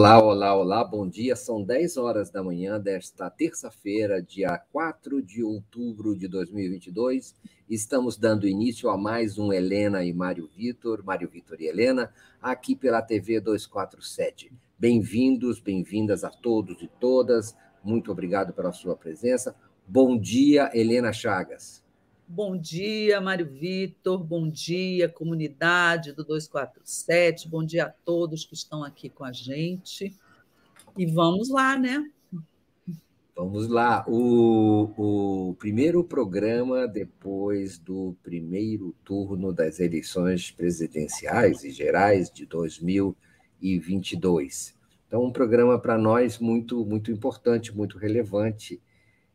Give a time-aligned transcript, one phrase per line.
[0.00, 1.36] Olá, olá, olá, bom dia.
[1.36, 7.34] São 10 horas da manhã desta terça-feira, dia 4 de outubro de 2022.
[7.68, 12.10] Estamos dando início a mais um Helena e Mário Vitor, Mário Vitor e Helena,
[12.40, 14.50] aqui pela TV 247.
[14.78, 17.54] Bem-vindos, bem-vindas a todos e todas.
[17.84, 19.54] Muito obrigado pela sua presença.
[19.86, 21.84] Bom dia, Helena Chagas.
[22.32, 24.22] Bom dia, Mário Vitor.
[24.22, 27.48] Bom dia, comunidade do 247.
[27.48, 30.14] Bom dia a todos que estão aqui com a gente.
[30.96, 32.08] E vamos lá, né?
[33.34, 34.04] Vamos lá.
[34.06, 44.78] O, o primeiro programa depois do primeiro turno das eleições presidenciais e gerais de 2022.
[45.08, 48.80] Então, um programa para nós muito, muito importante, muito relevante.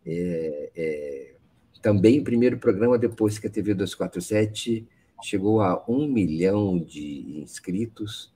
[0.05, 1.34] É, é,
[1.85, 4.87] também o primeiro programa depois que a TV 247
[5.21, 8.33] chegou a um milhão de inscritos,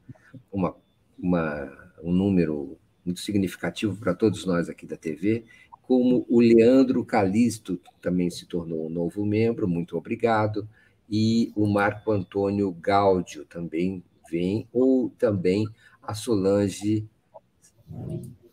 [0.54, 0.76] uma,
[1.18, 5.46] uma, um número muito significativo para todos nós aqui da TV,
[5.82, 10.70] como o Leandro Calisto também se tornou um novo membro, muito obrigado,
[11.10, 15.68] e o Marco Antônio Gáudio também vem, ou também
[16.04, 17.10] a Solange,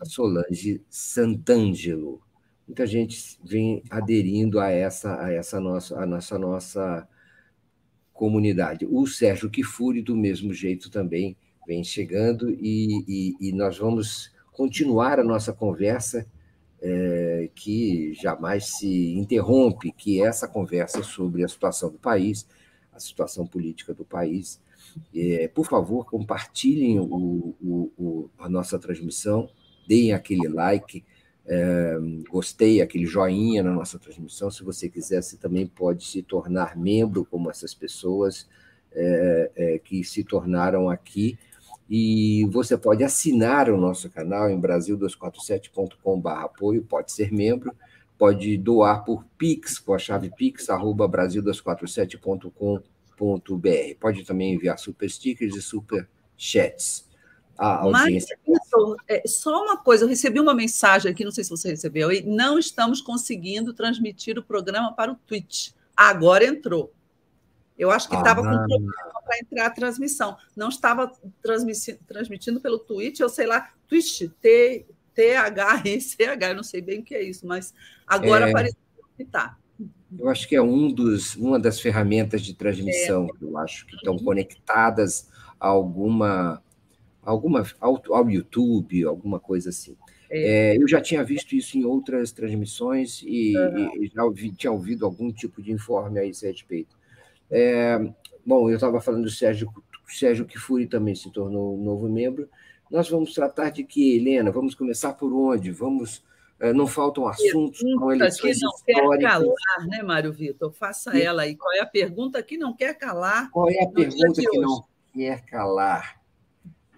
[0.00, 2.22] a Solange Santangelo,
[2.66, 7.08] muita gente vem aderindo a essa, a essa nossa, a nossa, nossa
[8.12, 8.86] comunidade.
[8.86, 15.20] O Sérgio Kifuri, do mesmo jeito, também vem chegando e, e, e nós vamos continuar
[15.20, 16.26] a nossa conversa
[16.80, 22.46] é, que jamais se interrompe, que é essa conversa sobre a situação do país,
[22.92, 24.60] a situação política do país.
[25.14, 29.48] É, por favor, compartilhem o, o, o, a nossa transmissão,
[29.86, 31.04] deem aquele like,
[31.48, 31.96] é,
[32.28, 34.50] gostei, aquele joinha na nossa transmissão.
[34.50, 38.48] Se você quiser, você também pode se tornar membro, como essas pessoas
[38.92, 41.38] é, é, que se tornaram aqui.
[41.88, 47.72] E você pode assinar o nosso canal em brasil247.com.br apoio, pode ser membro,
[48.18, 53.94] pode doar por Pix, com a chave pix, arroba brasil247.com.br.
[54.00, 57.05] Pode também enviar super stickers e super chats
[57.56, 58.38] a audiência.
[58.46, 61.70] Mas, Vitor, é, só uma coisa, eu recebi uma mensagem aqui, não sei se você
[61.70, 65.70] recebeu, e não estamos conseguindo transmitir o programa para o Twitch.
[65.96, 66.92] Agora entrou.
[67.78, 68.92] Eu acho que estava ah, com problema
[69.24, 70.36] para entrar a transmissão.
[70.56, 71.12] Não estava
[71.42, 77.02] transmitindo, transmitindo pelo Twitch, eu sei lá, Twitch, T, T-H-I-C-H, eu não sei bem o
[77.02, 77.74] que é isso, mas
[78.06, 78.78] agora é, apareceu
[79.16, 79.56] que está.
[80.18, 83.44] Eu acho que é um dos, uma das ferramentas de transmissão, é.
[83.44, 85.28] eu acho, que estão conectadas
[85.58, 86.62] a alguma
[87.26, 89.96] alguma ao, ao YouTube, alguma coisa assim.
[90.30, 90.74] É.
[90.74, 94.02] É, eu já tinha visto isso em outras transmissões e, uhum.
[94.02, 96.96] e já ouvi, tinha ouvido algum tipo de informe a esse respeito.
[97.50, 97.98] É,
[98.44, 99.70] bom, eu estava falando do Sérgio,
[100.08, 102.48] Sérgio Kifuri também se tornou um novo membro.
[102.90, 104.50] Nós vamos tratar de que, Helena?
[104.50, 105.70] Vamos começar por onde?
[105.70, 106.24] Vamos.
[106.58, 109.18] É, não faltam assuntos com eleições que não históricas.
[109.18, 110.72] quer calar, né, Mário Vitor?
[110.72, 111.20] Faça e...
[111.20, 111.54] ela aí.
[111.54, 113.50] Qual é a pergunta que não quer calar?
[113.50, 116.15] Qual é a pergunta que não quer calar?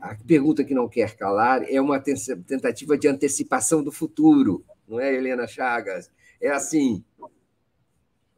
[0.00, 5.12] A pergunta que não quer calar é uma tentativa de antecipação do futuro, não é,
[5.14, 6.10] Helena Chagas?
[6.40, 7.04] É assim: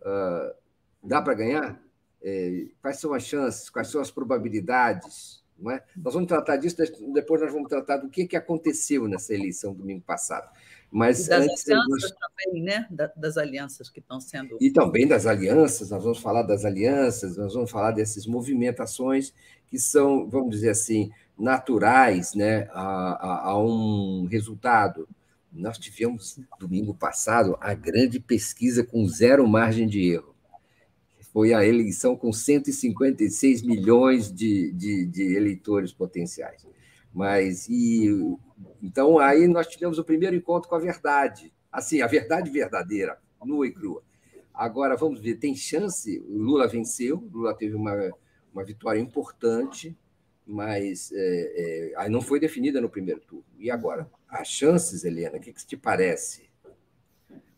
[0.00, 0.54] uh,
[1.02, 1.80] dá para ganhar?
[2.22, 3.70] É, quais são as chances?
[3.70, 5.40] Quais são as probabilidades?
[5.58, 5.82] Não é?
[5.96, 6.76] Nós vamos tratar disso,
[7.12, 10.50] depois nós vamos tratar do que, que aconteceu nessa eleição domingo passado.
[10.90, 12.88] Mas e das antes, alianças também, né?
[13.14, 14.56] Das alianças que estão sendo.
[14.60, 19.32] E também das alianças, nós vamos falar das alianças, nós vamos falar dessas movimentações
[19.66, 25.08] que são, vamos dizer assim, naturais né, a, a, a um resultado.
[25.52, 30.34] Nós tivemos, domingo passado, a grande pesquisa com zero margem de erro.
[31.32, 36.66] Foi a eleição com 156 milhões de, de, de eleitores potenciais.
[37.12, 38.08] Mas, e,
[38.82, 41.52] então, aí nós tivemos o primeiro encontro com a verdade.
[41.72, 44.02] Assim, a verdade verdadeira, nua e crua.
[44.52, 46.18] Agora, vamos ver, tem chance?
[46.28, 48.10] Lula venceu, Lula teve uma,
[48.52, 49.96] uma vitória importante,
[50.50, 53.44] mas é, é, não foi definida no primeiro turno.
[53.58, 54.10] E agora?
[54.28, 56.50] As chances, Helena, o que, que te parece?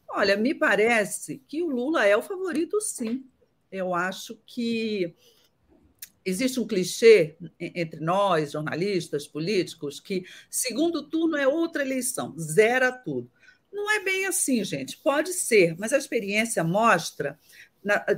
[0.08, 3.24] Olha, me parece que o Lula é o favorito, sim.
[3.70, 5.14] Eu acho que
[6.24, 13.30] existe um clichê entre nós, jornalistas, políticos, que segundo turno é outra eleição, zera tudo.
[13.72, 14.98] Não é bem assim, gente.
[14.98, 17.38] Pode ser, mas a experiência mostra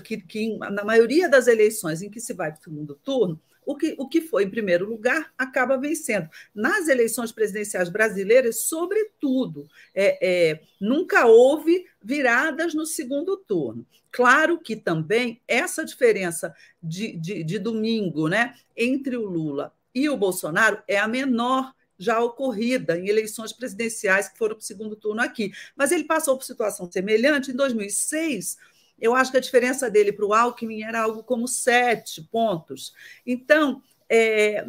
[0.03, 3.77] que, que na maioria das eleições em que se vai para o segundo turno, o
[3.77, 6.29] que, o que foi em primeiro lugar acaba vencendo.
[6.55, 13.87] Nas eleições presidenciais brasileiras, sobretudo, é, é, nunca houve viradas no segundo turno.
[14.11, 20.17] Claro que também essa diferença de, de, de domingo né, entre o Lula e o
[20.17, 25.23] Bolsonaro é a menor já ocorrida em eleições presidenciais que foram para o segundo turno
[25.23, 25.53] aqui.
[25.77, 28.57] Mas ele passou por situação semelhante em 2006.
[28.99, 32.93] Eu acho que a diferença dele para o Alckmin era algo como sete pontos.
[33.27, 34.65] Então, é,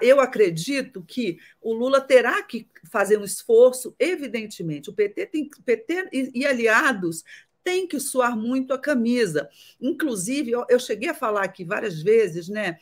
[0.00, 4.90] eu acredito que o Lula terá que fazer um esforço, evidentemente.
[4.90, 7.24] O PT, tem, PT e, e aliados
[7.62, 9.48] têm que suar muito a camisa.
[9.80, 12.78] Inclusive, eu, eu cheguei a falar aqui várias vezes, né?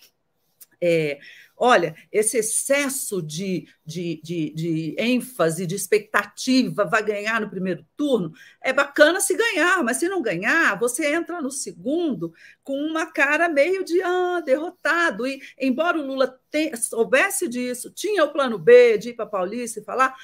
[0.80, 1.18] É,
[1.58, 8.32] Olha, esse excesso de, de, de, de, ênfase, de expectativa, vai ganhar no primeiro turno,
[8.62, 12.32] é bacana se ganhar, mas se não ganhar, você entra no segundo
[12.62, 15.26] com uma cara meio de ah, derrotado.
[15.26, 19.80] E, embora o Lula tenha, soubesse disso, tinha o plano B de ir para Paulista
[19.80, 20.14] e falar,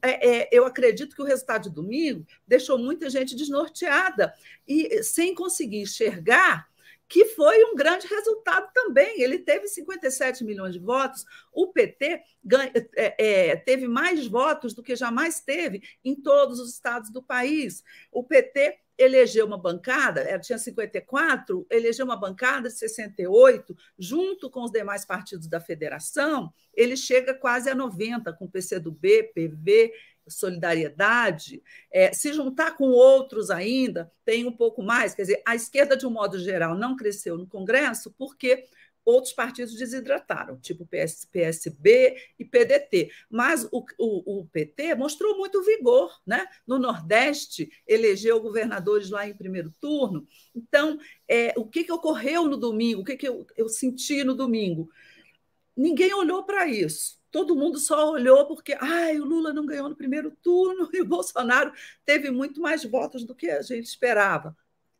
[0.00, 4.32] é, é, eu acredito que o resultado de domingo deixou muita gente desnorteada
[4.68, 6.68] e sem conseguir enxergar
[7.08, 9.20] que foi um grande resultado também.
[9.20, 14.82] Ele teve 57 milhões de votos, o PT ganha, é, é, teve mais votos do
[14.82, 17.82] que jamais teve em todos os estados do país.
[18.10, 24.64] O PT elegeu uma bancada, ela tinha 54, elegeu uma bancada de 68, junto com
[24.64, 29.92] os demais partidos da federação, ele chega quase a 90, com PCdoB, PV
[30.28, 35.14] solidariedade, é, se juntar com outros ainda, tem um pouco mais.
[35.14, 38.64] Quer dizer, a esquerda, de um modo geral, não cresceu no Congresso porque
[39.06, 43.10] outros partidos desidrataram, tipo PS, PSB e PDT.
[43.30, 46.20] Mas o, o, o, PT mostrou muito vigor.
[46.26, 46.44] Né?
[46.66, 50.26] No Nordeste, elegeu governadores lá em primeiro turno.
[50.54, 53.02] Então, é, o que, que ocorreu no domingo?
[53.02, 54.90] O que, que eu, eu senti no domingo?
[55.76, 59.94] Ninguém olhou para isso todo mundo só olhou porque ai, o Lula não ganhou no
[59.94, 61.70] primeiro turno e o Bolsonaro
[62.02, 64.56] teve muito mais votos do que a gente esperava.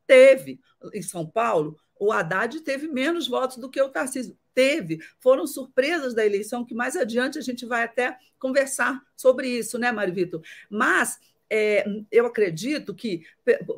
[0.07, 0.61] Teve.
[0.93, 4.37] Em São Paulo, o Haddad teve menos votos do que o Tarcísio.
[4.53, 5.01] Teve.
[5.19, 9.91] Foram surpresas da eleição que mais adiante a gente vai até conversar sobre isso, né,
[9.91, 10.43] Mário Vitor?
[10.69, 11.19] Mas
[11.49, 13.25] é, eu acredito que,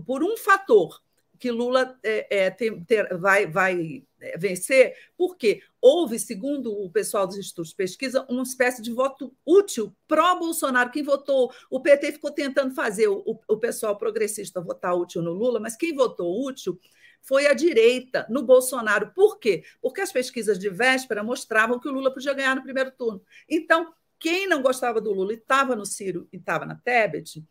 [0.05, 1.01] por um fator
[1.39, 7.37] que Lula é, é, ter, vai, vai é, vencer, porque houve, segundo o pessoal dos
[7.37, 10.91] institutos de pesquisa, uma espécie de voto útil pró-Bolsonaro.
[10.91, 15.61] Quem votou, o PT ficou tentando fazer o, o pessoal progressista votar útil no Lula,
[15.61, 16.79] mas quem votou útil
[17.23, 19.13] foi a direita no Bolsonaro.
[19.15, 19.63] Por quê?
[19.81, 23.23] Porque as pesquisas de véspera mostravam que o Lula podia ganhar no primeiro turno.
[23.49, 27.45] Então, quem não gostava do Lula e estava no Ciro e estava na Tebet,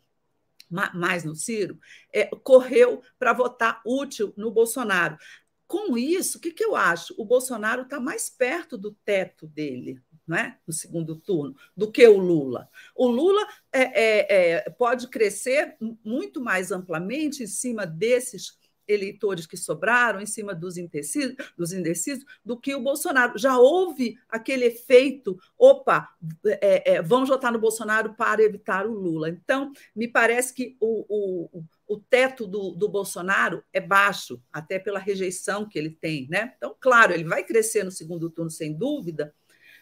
[0.70, 1.78] mais no Ciro,
[2.12, 5.16] é, correu para votar útil no Bolsonaro.
[5.66, 7.14] Com isso, o que, que eu acho?
[7.18, 10.00] O Bolsonaro está mais perto do teto dele,
[10.34, 10.54] é?
[10.66, 12.70] no segundo turno, do que o Lula.
[12.94, 19.56] O Lula é, é, é, pode crescer muito mais amplamente em cima desses eleitores que
[19.56, 23.38] sobraram, em cima dos indecisos, dos indecisos do que o Bolsonaro.
[23.38, 26.08] Já houve aquele efeito, opa,
[26.46, 29.28] é, é, vamos votar no Bolsonaro para evitar o Lula.
[29.28, 31.04] Então, me parece que o,
[31.56, 36.28] o o teto do, do, Bolsonaro é baixo, até pela rejeição que ele tem.
[36.28, 36.52] Né?
[36.56, 39.34] Então, claro, ele vai crescer no segundo turno, sem dúvida,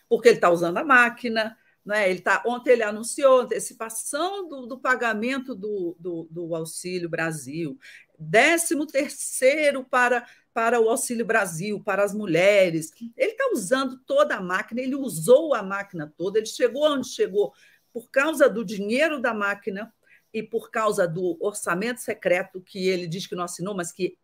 [0.09, 1.59] porque ele está usando a máquina.
[1.85, 2.09] Né?
[2.09, 7.79] Ele tá, ontem ele anunciou antecipação do, do pagamento do, do, do, Auxílio Brasil,
[8.19, 12.91] décimo terceiro para, para o Auxílio Brasil, para as mulheres.
[13.17, 17.53] Ele está usando toda a máquina, ele usou a máquina toda, ele chegou onde chegou
[17.93, 19.93] por causa do dinheiro da máquina
[20.33, 24.19] e por causa do orçamento secreto que ele diz que não assinou, mas que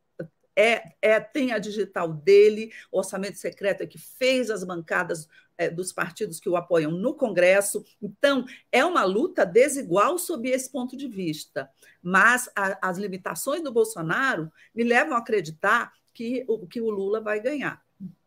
[0.54, 5.26] é, é, tem a digital dele, o orçamento secreto é que fez as bancadas
[5.74, 7.84] dos partidos que o apoiam no Congresso.
[8.00, 11.70] Então, é uma luta desigual sob esse ponto de vista.
[12.02, 17.40] Mas a, as limitações do Bolsonaro me levam a acreditar que, que o Lula vai
[17.40, 17.82] ganhar.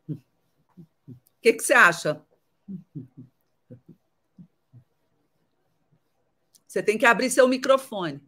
[0.10, 0.18] O
[1.42, 2.22] que, que você acha?
[6.68, 8.22] Você tem que abrir seu microfone.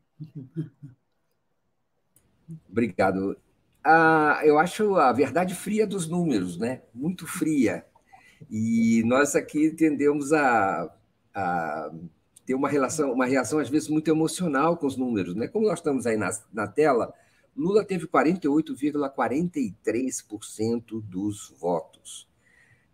[2.69, 3.37] Obrigado.
[3.83, 6.81] Ah, eu acho a verdade fria dos números, né?
[6.93, 7.85] Muito fria.
[8.49, 10.91] E nós aqui tendemos a,
[11.33, 11.91] a
[12.45, 15.47] ter uma relação, uma reação às vezes muito emocional com os números, né?
[15.47, 17.11] Como nós estamos aí na, na tela,
[17.55, 22.27] Lula teve 48,43% dos votos.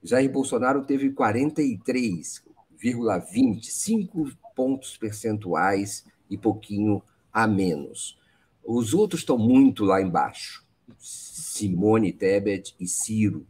[0.02, 8.20] Jair Bolsonaro teve 43,20, 5 pontos percentuais e pouquinho a menos.
[8.64, 10.66] Os outros estão muito lá embaixo.
[10.98, 13.46] Simone Tebet e Ciro.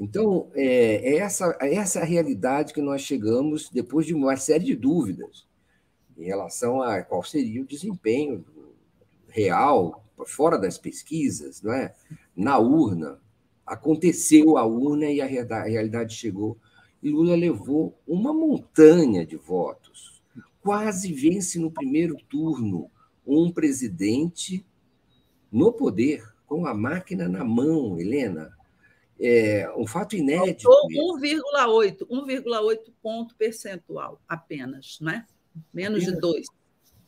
[0.00, 4.74] Então, é, é essa, é essa realidade que nós chegamos depois de uma série de
[4.74, 5.46] dúvidas
[6.16, 8.44] em relação a qual seria o desempenho
[9.28, 11.94] real, fora das pesquisas, não é?
[12.34, 13.20] na urna.
[13.66, 16.56] Aconteceu a urna e a realidade chegou
[17.10, 20.22] Lula levou uma montanha de votos.
[20.60, 22.90] Quase vence no primeiro turno
[23.26, 24.64] um presidente
[25.50, 28.56] no poder, com a máquina na mão, Helena.
[29.18, 30.68] É um fato inédito.
[30.68, 35.26] 1,8, 1,8 ponto percentual apenas, né?
[35.72, 36.46] Menos apenas, de dois.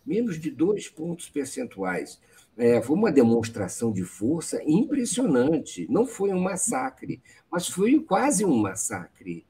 [0.07, 2.19] Menos de dois pontos percentuais.
[2.57, 5.87] É, foi uma demonstração de força impressionante.
[5.89, 9.45] Não foi um massacre, mas foi quase um massacre.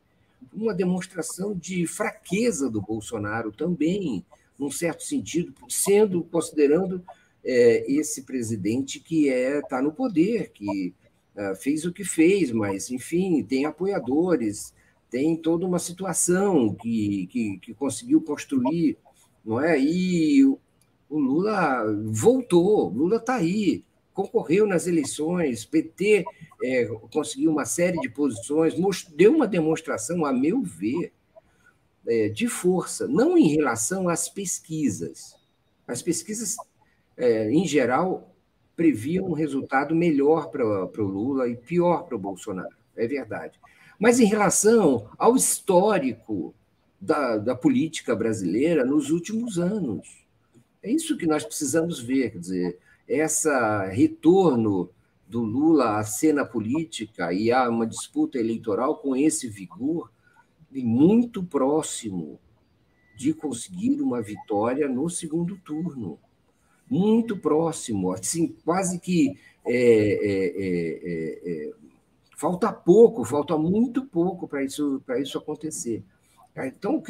[0.52, 4.26] Uma demonstração de fraqueza do Bolsonaro também,
[4.58, 7.02] num certo sentido, sendo considerando
[7.44, 10.92] é, esse presidente que é está no poder, que
[11.38, 14.74] é, fez o que fez, mas enfim tem apoiadores,
[15.08, 18.98] tem toda uma situação que, que, que conseguiu construir,
[19.44, 19.78] não é?
[19.78, 20.58] E o
[21.08, 26.24] Lula voltou, Lula está aí, concorreu nas eleições, PT
[26.64, 28.74] é, conseguiu uma série de posições,
[29.14, 31.12] deu uma demonstração, a meu ver,
[32.04, 35.36] é, de força, não em relação às pesquisas.
[35.86, 36.56] As pesquisas,
[37.16, 38.34] é, em geral,
[38.78, 43.58] previam um resultado melhor para o Lula e pior para o Bolsonaro, é verdade.
[43.98, 46.54] Mas em relação ao histórico
[47.00, 50.24] da, da política brasileira nos últimos anos,
[50.80, 54.90] é isso que nós precisamos ver, quer dizer, essa retorno
[55.26, 60.08] do Lula à cena política e a uma disputa eleitoral com esse vigor
[60.70, 62.38] muito próximo
[63.16, 66.16] de conseguir uma vitória no segundo turno.
[66.90, 71.72] Muito próximo, assim, quase que é, é, é, é, é
[72.36, 76.02] falta pouco, falta muito pouco para isso, isso acontecer.
[76.56, 77.00] Então,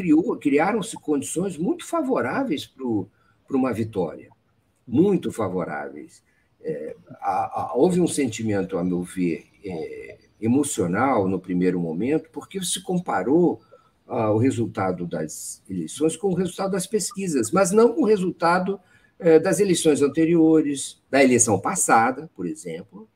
[0.40, 4.30] criaram-se condições muito favoráveis para uma vitória,
[4.87, 6.23] muito favoráveis.
[6.61, 9.47] É, há, há, houve um sentimento, a meu ver,
[10.40, 13.61] emocional no primeiro momento, porque se comparou
[14.06, 18.80] ah, o resultado das eleições com o resultado das pesquisas, mas não com o resultado
[19.42, 23.08] das eleições anteriores, da eleição passada, por exemplo,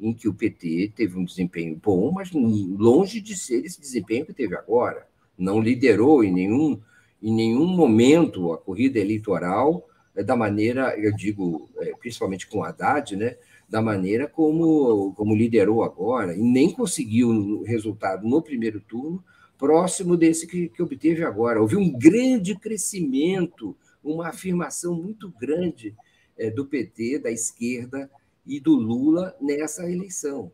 [0.00, 4.32] em que o PT teve um desempenho bom, mas longe de ser esse desempenho que
[4.32, 5.06] teve agora.
[5.36, 6.80] Não liderou em nenhum
[7.22, 13.14] em nenhum momento a corrida eleitoral é da maneira, eu digo, é, principalmente com Haddad,
[13.14, 13.36] né,
[13.68, 19.22] da maneira como, como liderou agora, e nem conseguiu resultado no primeiro turno
[19.56, 21.60] próximo desse que, que obteve agora.
[21.60, 25.94] Houve um grande crescimento, uma afirmação muito grande
[26.36, 28.10] é, do PT, da esquerda
[28.46, 30.50] e do Lula nessa eleição.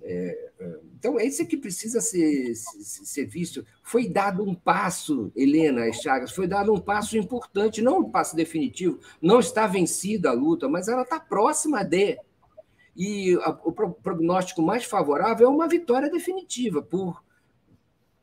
[0.00, 3.64] É, é, então, é isso que precisa ser, ser, visto.
[3.82, 8.98] Foi dado um passo, Helena Chagas, foi dado um passo importante, não um passo definitivo,
[9.20, 12.18] não está vencida a luta, mas ela está próxima de.
[12.96, 17.22] E a, o prognóstico mais favorável é uma vitória definitiva, por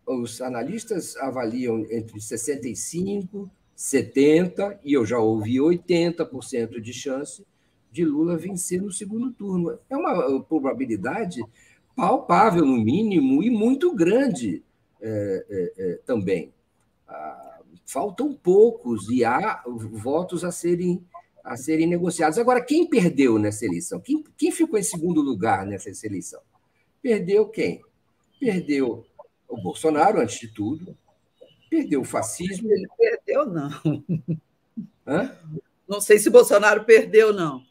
[0.05, 3.49] os analistas avaliam entre 65%,
[3.79, 7.47] 70%, e eu já ouvi 80% de chance
[7.89, 9.79] de Lula vencer no segundo turno.
[9.89, 11.41] É uma probabilidade
[11.95, 14.61] palpável, no mínimo, e muito grande
[15.01, 16.53] é, é, é, também.
[17.07, 21.01] Ah, faltam poucos e há votos a serem,
[21.41, 22.37] a serem negociados.
[22.37, 24.01] Agora, quem perdeu nessa eleição?
[24.01, 26.41] Quem, quem ficou em segundo lugar nessa eleição?
[27.01, 27.81] Perdeu quem?
[28.41, 29.05] Perdeu
[29.47, 30.97] o Bolsonaro, antes de tudo,
[31.69, 32.71] perdeu o fascismo.
[32.71, 33.69] Ele perdeu, não.
[35.07, 35.35] Hã?
[35.87, 37.63] Não sei se Bolsonaro perdeu, não.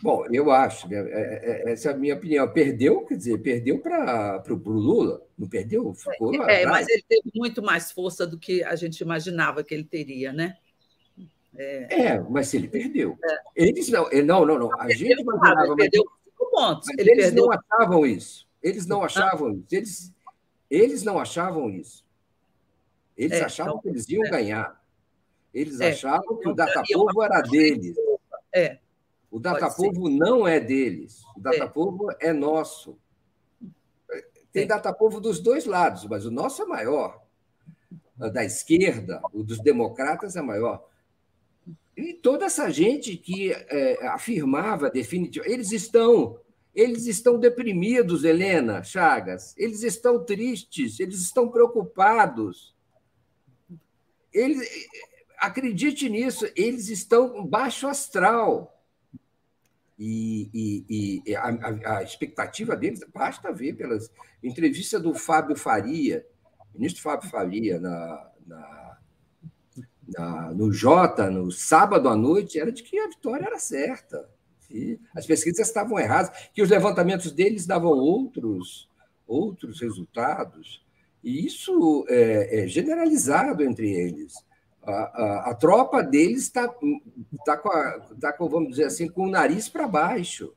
[0.00, 2.48] Bom, eu acho, né, é, é, essa é a minha opinião.
[2.52, 5.92] Perdeu, quer dizer, perdeu para o Lula, não perdeu?
[5.92, 9.84] Ficou é, mas ele teve muito mais força do que a gente imaginava que ele
[9.84, 10.56] teria, né?
[11.56, 13.18] É, é mas ele perdeu.
[13.24, 13.38] É.
[13.56, 14.80] Eles não, não, não, não.
[14.80, 15.66] A gente imaginava.
[15.66, 16.88] Ele perdeu cinco pontos.
[16.96, 17.46] Ele eles perdeu...
[17.46, 18.46] não achavam isso.
[18.62, 19.66] Eles não achavam isso.
[19.72, 20.14] Eles,
[20.70, 22.04] eles não achavam isso.
[23.18, 24.80] Eles é, achavam então, que eles iam ganhar.
[25.52, 27.96] Eles achavam que o Datapovo era deles.
[28.54, 28.78] É.
[29.28, 31.20] O Datapovo não é deles.
[31.36, 32.28] O Datapovo é.
[32.28, 32.96] é nosso.
[34.52, 37.20] Tem Datapovo dos dois lados, mas o nosso é maior.
[38.16, 40.88] Da esquerda, o dos democratas é maior.
[41.96, 46.38] E toda essa gente que é, afirmava definitivamente, eles estão,
[46.74, 49.54] eles estão deprimidos, Helena Chagas.
[49.56, 52.77] Eles estão tristes, eles estão preocupados.
[54.32, 54.68] Eles,
[55.38, 58.74] acredite nisso, eles estão baixo astral.
[59.98, 64.10] E, e, e a, a, expectativa deles, basta ver pelas
[64.42, 66.24] entrevistas do Fábio Faria,
[66.72, 68.98] ministro Fábio Faria, na, na,
[70.08, 74.28] na, no Jota, no sábado à noite, era de que a vitória era certa.
[75.16, 78.88] as pesquisas estavam erradas, que os levantamentos deles davam outros,
[79.26, 80.86] outros resultados.
[81.22, 84.34] E isso é, é generalizado entre eles.
[84.82, 86.68] A, a, a tropa deles está
[87.44, 87.70] tá com,
[88.20, 90.54] tá com, vamos dizer assim, com o nariz para baixo.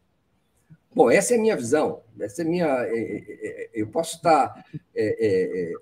[0.94, 2.02] Bom, essa é a minha visão.
[2.20, 2.68] Essa é minha.
[2.68, 4.66] É, é, é eu posso estar.
[4.96, 5.74] É,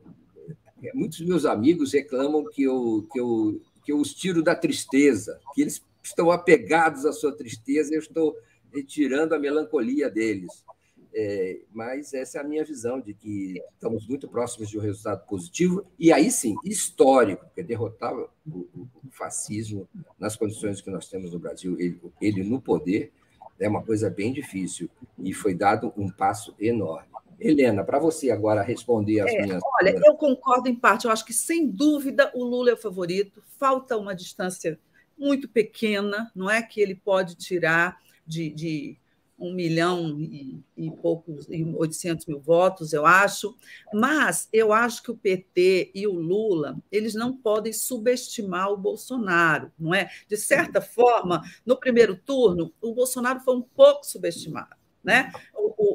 [0.83, 5.39] é, muitos meus amigos reclamam que eu, que, eu, que eu os tiro da tristeza,
[5.53, 8.35] que eles estão apegados à sua tristeza, eu estou
[8.73, 10.63] retirando a melancolia deles.
[11.13, 15.25] É, mas essa é a minha visão de que estamos muito próximos de um resultado
[15.25, 19.89] positivo e aí sim histórico, porque derrotar o, o, o fascismo
[20.19, 23.11] nas condições que nós temos no Brasil, ele, ele no poder,
[23.59, 27.09] é uma coisa bem difícil e foi dado um passo enorme.
[27.39, 29.61] Helena, para você agora responder as é, minhas.
[29.79, 31.05] Olha, eu concordo em parte.
[31.05, 33.41] Eu acho que, sem dúvida, o Lula é o favorito.
[33.57, 34.77] Falta uma distância
[35.17, 38.97] muito pequena, não é que ele pode tirar de, de
[39.39, 43.55] um milhão e, e poucos, e 800 mil votos, eu acho.
[43.93, 49.71] Mas eu acho que o PT e o Lula eles não podem subestimar o Bolsonaro,
[49.79, 50.09] não é?
[50.27, 54.75] De certa forma, no primeiro turno, o Bolsonaro foi um pouco subestimado.
[55.03, 55.31] Né?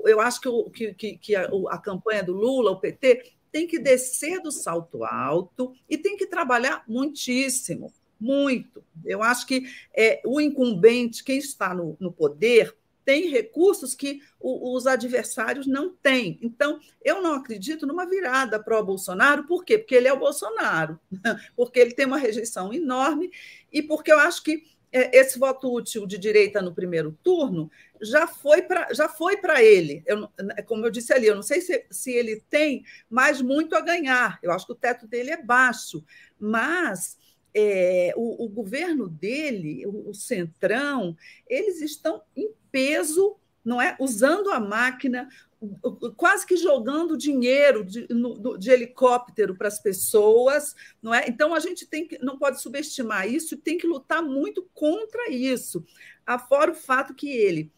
[0.06, 3.78] Eu acho que, o, que, que a, a campanha do Lula, o PT, tem que
[3.78, 8.82] descer do salto alto e tem que trabalhar muitíssimo, muito.
[9.04, 9.64] Eu acho que
[9.96, 15.94] é, o incumbente, quem está no, no poder, tem recursos que o, os adversários não
[15.94, 16.38] têm.
[16.42, 19.78] Então, eu não acredito numa virada pró-Bolsonaro, por quê?
[19.78, 20.98] Porque ele é o Bolsonaro,
[21.56, 23.30] porque ele tem uma rejeição enorme
[23.72, 27.68] e porque eu acho que é, esse voto útil de direita no primeiro turno
[28.00, 30.04] já foi para já foi para ele.
[30.06, 30.28] Eu,
[30.66, 34.38] como eu disse ali, eu não sei se, se ele tem mais muito a ganhar.
[34.40, 36.04] Eu acho que o teto dele é baixo,
[36.38, 37.18] mas
[37.52, 41.16] é, o, o, governo dele, o, o Centrão,
[41.48, 43.96] eles estão em peso, não é?
[44.00, 45.28] Usando a máquina,
[46.16, 51.24] quase que jogando dinheiro de, no, de helicóptero para as pessoas, não é?
[51.28, 55.84] Então a gente tem que, não pode subestimar isso, tem que lutar muito contra isso.
[56.26, 57.72] Afora o fato que ele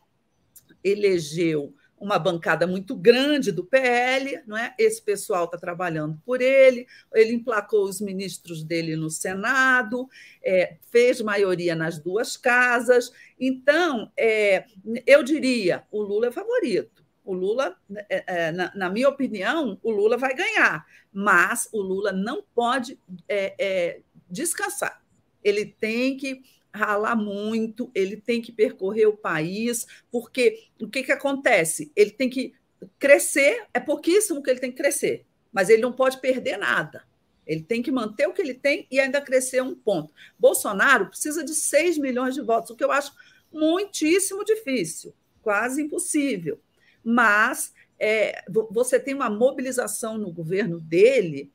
[0.83, 4.75] elegeu uma bancada muito grande do PL, não é?
[4.79, 10.09] Esse pessoal está trabalhando por ele, ele emplacou os ministros dele no Senado,
[10.45, 13.11] é, fez maioria nas duas casas.
[13.41, 14.67] Então, é,
[15.07, 17.05] eu diria, o Lula é favorito.
[17.25, 17.77] O Lula,
[18.09, 23.01] é, é na, na, minha opinião, o Lula vai ganhar, mas o Lula não pode
[23.29, 25.03] é, é, descansar.
[25.43, 26.43] Ele tem que
[26.77, 31.91] ralar muito, ele tem que percorrer o país, porque o que, que acontece?
[31.97, 32.55] Ele tem que
[32.99, 37.05] crescer, é pouquíssimo que ele tem que crescer, mas ele não pode perder nada.
[37.47, 40.13] Ele tem que manter o que ele tem e ainda crescer um ponto.
[40.39, 43.13] Bolsonaro precisa de 6 milhões de votos, o que eu acho
[43.53, 46.61] muitíssimo difícil, quase impossível.
[47.05, 51.53] Mas é, você tem uma mobilização no governo dele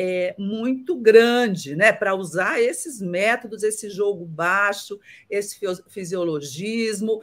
[0.00, 5.58] é, muito grande né, para usar esses métodos, esse jogo baixo, esse
[5.88, 7.20] fisiologismo,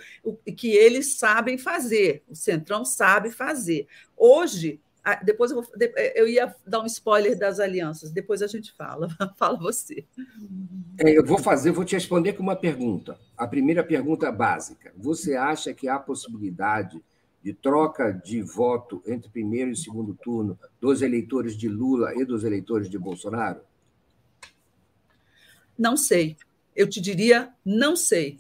[0.58, 3.88] que eles sabem fazer, o Centrão sabe fazer.
[4.18, 4.82] Hoje,
[5.24, 5.72] depois eu, vou,
[6.16, 9.08] eu ia dar um spoiler das alianças, depois a gente fala.
[9.38, 10.04] Fala você.
[10.98, 13.18] É, eu vou fazer, vou te responder com uma pergunta.
[13.38, 14.92] A primeira pergunta básica.
[14.98, 17.02] Você acha que há possibilidade
[17.46, 22.44] de troca de voto entre primeiro e segundo turno dos eleitores de Lula e dos
[22.44, 23.62] eleitores de Bolsonaro?
[25.78, 26.38] Não sei.
[26.76, 28.40] Eu te diria, não sei.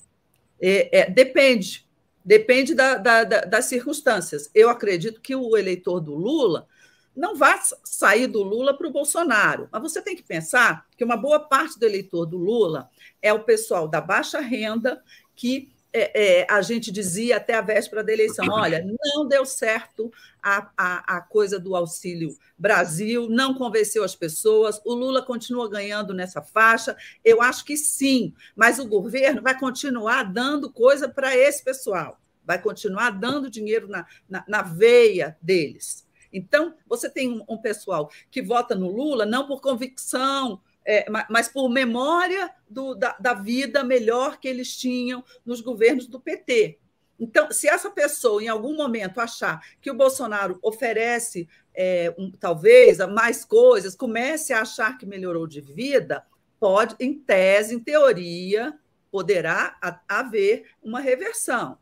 [0.59, 1.85] É, é, depende.
[2.25, 4.49] Depende da, da, da, das circunstâncias.
[4.55, 6.67] Eu acredito que o eleitor do Lula
[7.15, 9.69] não vai sair do Lula para o Bolsonaro.
[9.71, 12.89] Mas você tem que pensar que uma boa parte do eleitor do Lula
[13.21, 15.03] é o pessoal da baixa renda
[15.35, 20.11] que é, é, a gente dizia até a véspera da eleição: olha, não deu certo
[20.43, 26.13] a, a, a, coisa do Auxílio Brasil, não convenceu as pessoas, o Lula continua ganhando
[26.13, 26.97] nessa faixa.
[27.23, 32.61] Eu acho que sim, mas o governo vai continuar dando coisa para esse pessoal, vai
[32.61, 36.05] continuar dando dinheiro na, na, na veia deles.
[36.33, 41.47] Então, você tem um, um pessoal que vota no Lula não por convicção é, mas
[41.47, 46.79] por memória do, da, da vida melhor que eles tinham nos governos do PT.
[47.19, 52.97] Então, se essa pessoa, em algum momento, achar que o Bolsonaro oferece, é, um, talvez,
[53.07, 56.25] mais coisas, comece a achar que melhorou de vida,
[56.59, 58.77] pode, em tese, em teoria,
[59.09, 59.77] poderá
[60.09, 61.77] haver uma reversão.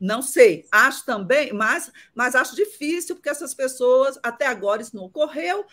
[0.00, 5.04] Não sei, acho também, mas, mas acho difícil, porque essas pessoas, até agora, isso não
[5.04, 5.66] ocorreu,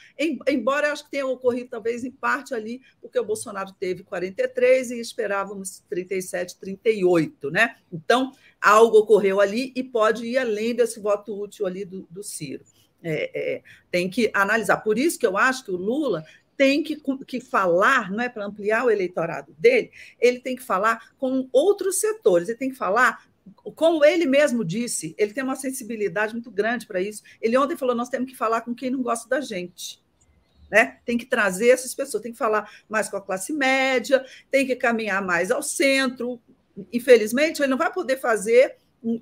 [0.45, 4.99] embora acho que tenha ocorrido, talvez, em parte ali, porque o Bolsonaro teve 43 e
[4.99, 7.77] esperávamos 37, 38, né?
[7.89, 12.65] Então, algo ocorreu ali e pode ir além desse voto útil ali do, do Ciro.
[13.01, 14.77] É, é, tem que analisar.
[14.77, 16.25] Por isso que eu acho que o Lula
[16.57, 21.13] tem que, que falar, não é para ampliar o eleitorado dele, ele tem que falar
[21.19, 23.26] com outros setores, ele tem que falar
[23.75, 27.23] como ele mesmo disse, ele tem uma sensibilidade muito grande para isso.
[27.41, 30.01] Ele ontem falou: nós temos que falar com quem não gosta da gente.
[30.69, 30.97] Né?
[31.05, 34.75] Tem que trazer essas pessoas, tem que falar mais com a classe média, tem que
[34.75, 36.41] caminhar mais ao centro.
[36.91, 38.75] Infelizmente, ele não vai poder fazer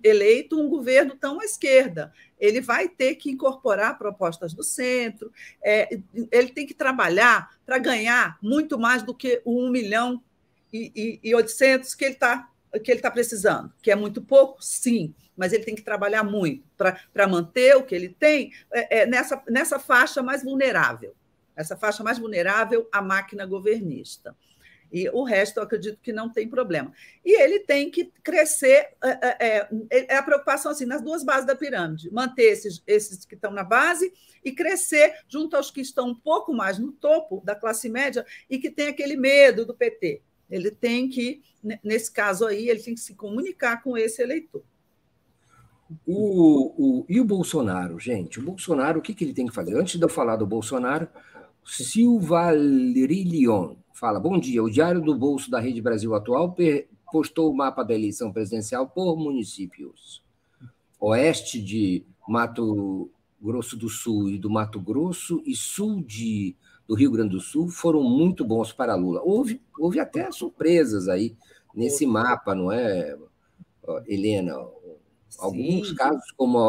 [0.03, 2.11] eleito um governo tão à esquerda.
[2.39, 5.31] Ele vai ter que incorporar propostas do centro,
[5.63, 5.99] é,
[6.31, 10.23] ele tem que trabalhar para ganhar muito mais do que o 1 milhão
[10.71, 12.49] e, e, e 800 que ele está
[12.83, 16.63] que ele está precisando, que é muito pouco, sim, mas ele tem que trabalhar muito
[16.77, 21.13] para manter o que ele tem é, é, nessa, nessa faixa mais vulnerável,
[21.55, 24.35] essa faixa mais vulnerável à máquina governista.
[24.91, 26.93] E o resto eu acredito que não tem problema.
[27.23, 31.45] E ele tem que crescer, é, é, é, é a preocupação assim, nas duas bases
[31.45, 36.09] da pirâmide, manter esses, esses que estão na base e crescer junto aos que estão
[36.09, 40.21] um pouco mais no topo da classe média e que tem aquele medo do PT.
[40.49, 41.41] Ele tem que,
[41.83, 44.63] nesse caso aí, ele tem que se comunicar com esse eleitor.
[46.05, 48.39] O, o, e o Bolsonaro, gente?
[48.39, 49.75] O Bolsonaro, o que, que ele tem que fazer?
[49.75, 51.07] Antes de eu falar do Bolsonaro,
[51.63, 54.63] Silva Lirion fala: Bom dia.
[54.63, 56.55] O Diário do Bolso da Rede Brasil Atual
[57.11, 60.23] postou o mapa da eleição presidencial por municípios.
[60.99, 63.09] Oeste de Mato
[63.41, 66.55] Grosso do Sul e do Mato Grosso, e sul de,
[66.87, 69.21] do Rio Grande do Sul foram muito bons para Lula.
[69.23, 71.35] Houve, houve até surpresas aí
[71.73, 73.17] nesse mapa, não é,
[74.07, 74.55] Helena?
[75.39, 75.95] Alguns Sim.
[75.95, 76.59] casos, como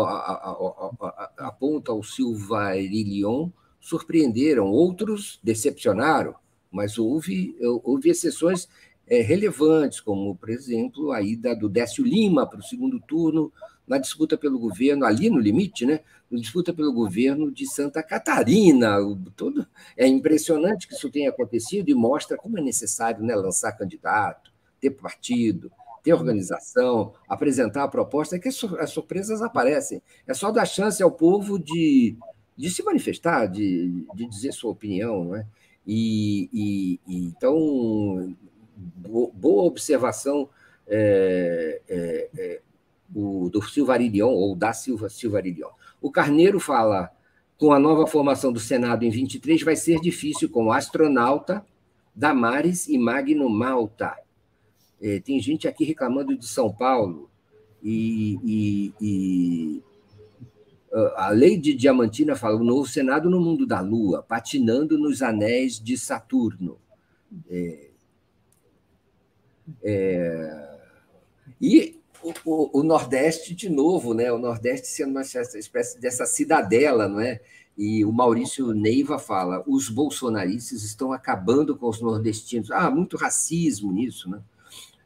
[1.37, 3.51] aponta o Silva Lilion,
[3.81, 6.35] surpreenderam, outros decepcionaram
[6.77, 8.69] mas houve, houve exceções
[9.07, 13.51] é, relevantes, como, por exemplo, a ida do Décio Lima para o segundo turno
[13.87, 16.01] na disputa pelo governo, ali no limite, né?
[16.31, 18.97] Na disputa pelo governo de Santa Catarina.
[19.37, 24.53] Todo, é impressionante que isso tenha acontecido e mostra como é necessário né, lançar candidato,
[24.81, 25.71] ter partido,
[26.03, 30.03] ter organização, apresentar a proposta, é que as surpresas aparecem.
[30.27, 32.17] É só dar chance ao povo de,
[32.57, 35.47] de se manifestar, de, de dizer sua opinião, não é?
[35.87, 38.35] E, e, e então,
[39.33, 40.49] boa observação
[40.89, 42.61] é, é, é,
[43.15, 45.71] o, do Silvarilhão, ou da Silva Silvarilhão.
[46.01, 47.11] O Carneiro fala:
[47.59, 51.65] com a nova formação do Senado em 23, vai ser difícil com astronauta,
[52.15, 54.17] Damares e Magno Malta.
[55.01, 57.31] É, tem gente aqui reclamando de São Paulo.
[57.83, 59.83] E, e, e,
[61.17, 65.79] a lei de Diamantina fala o novo Senado no mundo da Lua, patinando nos anéis
[65.79, 66.79] de Saturno.
[67.51, 67.91] É,
[69.83, 70.79] é,
[71.61, 72.01] e
[72.45, 74.33] o, o, Nordeste, de novo, né?
[74.33, 77.41] o Nordeste sendo uma espécie dessa cidadela, não é?
[77.77, 82.71] E o Maurício Neiva fala: os bolsonaristas estão acabando com os nordestinos.
[82.71, 84.41] Ah, muito racismo nisso, né?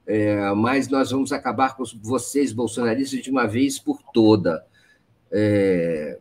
[0.07, 4.65] É, mas nós vamos acabar com vocês, bolsonaristas, de uma vez por toda.
[5.33, 6.19] É,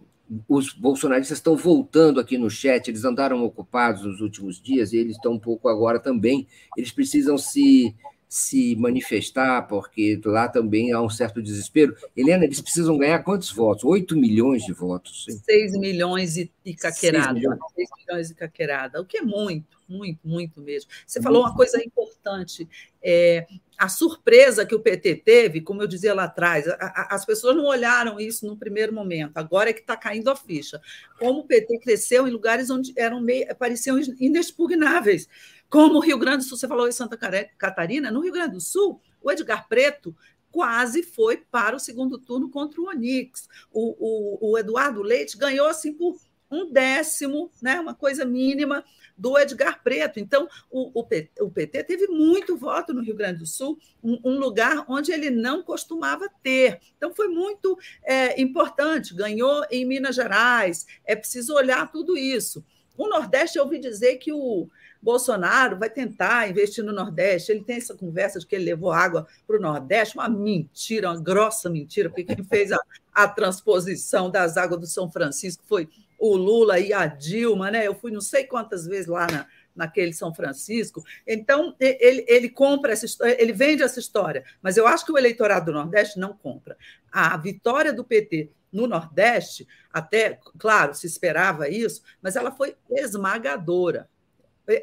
[0.47, 5.15] os bolsonaristas estão voltando aqui no chat, eles andaram ocupados nos últimos dias e eles
[5.15, 6.47] estão um pouco agora também.
[6.77, 7.95] Eles precisam se,
[8.29, 11.95] se manifestar, porque lá também há um certo desespero.
[12.15, 13.83] Helena, eles precisam ganhar quantos votos?
[13.83, 15.25] 8 milhões de votos.
[15.45, 17.33] 6 milhões e, e caquerada.
[17.33, 17.59] 6 milhões.
[17.75, 20.91] 6 milhões e caquerada, o que é muito, muito, muito mesmo.
[21.07, 22.69] Você falou uma coisa importante.
[23.01, 27.25] É, a surpresa que o PT teve, como eu dizia lá atrás, a, a, as
[27.25, 30.79] pessoas não olharam isso no primeiro momento, agora é que está caindo a ficha.
[31.17, 35.27] Como o PT cresceu em lugares onde eram meio, pareciam inexpugnáveis,
[35.69, 37.17] como o Rio Grande do Sul, você falou em Santa
[37.57, 40.15] Catarina, no Rio Grande do Sul, o Edgar Preto
[40.51, 43.47] quase foi para o segundo turno contra o Onix.
[43.71, 46.17] O, o, o Eduardo Leite ganhou assim por
[46.51, 48.83] um décimo, né, uma coisa mínima,
[49.15, 50.19] do Edgar Preto.
[50.19, 54.19] Então, o, o, PT, o PT teve muito voto no Rio Grande do Sul, um,
[54.23, 56.79] um lugar onde ele não costumava ter.
[56.97, 59.13] Então, foi muito é, importante.
[59.13, 60.87] Ganhou em Minas Gerais.
[61.05, 62.65] É preciso olhar tudo isso.
[62.97, 64.67] O Nordeste, eu ouvi dizer que o
[65.01, 67.51] Bolsonaro vai tentar investir no Nordeste.
[67.51, 71.21] Ele tem essa conversa de que ele levou água para o Nordeste, uma mentira, uma
[71.21, 72.79] grossa mentira, porque quem fez a,
[73.13, 77.87] a transposição das águas do São Francisco foi o Lula e a Dilma, né?
[77.87, 81.03] Eu fui não sei quantas vezes lá na, naquele São Francisco.
[81.25, 85.17] Então, ele, ele compra essa história, ele vende essa história, mas eu acho que o
[85.17, 86.77] eleitorado do Nordeste não compra.
[87.11, 94.07] A vitória do PT no Nordeste, até, claro, se esperava isso, mas ela foi esmagadora.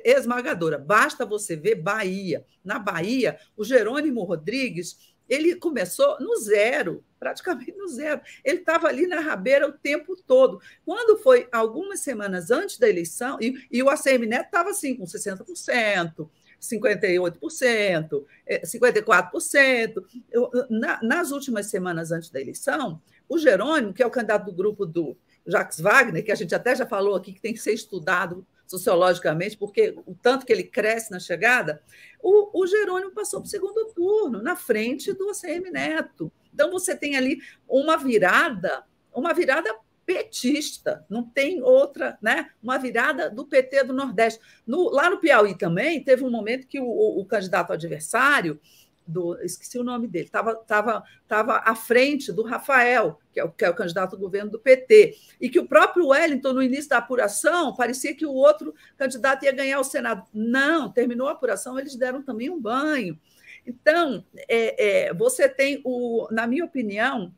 [0.04, 0.78] Esmagadora.
[0.78, 2.44] Basta você ver Bahia.
[2.64, 8.20] Na Bahia, o Jerônimo Rodrigues ele começou no zero, praticamente no zero.
[8.44, 10.60] Ele estava ali na rabeira o tempo todo.
[10.84, 15.04] Quando foi algumas semanas antes da eleição, e, e o ACM Neto estava assim, com
[15.04, 16.28] 60%,
[16.60, 18.24] 58%,
[18.64, 20.04] 54%.
[20.30, 24.52] Eu, na, nas últimas semanas antes da eleição, o Jerônimo, que é o candidato do
[24.52, 27.72] grupo do Jacques Wagner, que a gente até já falou aqui que tem que ser
[27.72, 31.82] estudado sociologicamente, porque o tanto que ele cresce na chegada,
[32.22, 36.32] o, o Jerônimo passou para o segundo turno, na frente do ACM Neto.
[36.52, 39.74] Então, você tem ali uma virada, uma virada
[40.06, 42.50] petista, não tem outra, né?
[42.62, 44.40] Uma virada do PT do Nordeste.
[44.66, 48.60] No, lá no Piauí também teve um momento que o, o, o candidato adversário
[49.06, 53.50] do, esqueci o nome dele, estava tava, tava à frente do Rafael, que é, o,
[53.50, 56.90] que é o candidato do governo do PT, e que o próprio Wellington, no início
[56.90, 60.24] da apuração, parecia que o outro candidato ia ganhar o Senado.
[60.32, 63.18] Não, terminou a apuração, eles deram também um banho.
[63.66, 67.34] Então, é, é, você tem, o, na minha opinião,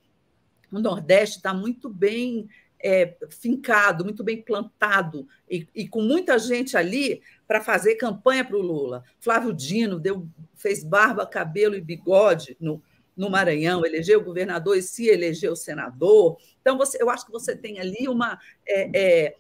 [0.71, 2.49] o Nordeste está muito bem
[2.81, 8.57] é, fincado, muito bem plantado, e, e com muita gente ali para fazer campanha para
[8.57, 9.05] o Lula.
[9.21, 12.83] Flávio Dino deu, fez barba, cabelo e bigode no,
[13.17, 16.39] no Maranhão, elegeu governador e se elegeu senador.
[16.61, 19.37] Então, você, eu acho que você tem ali uma, é, é,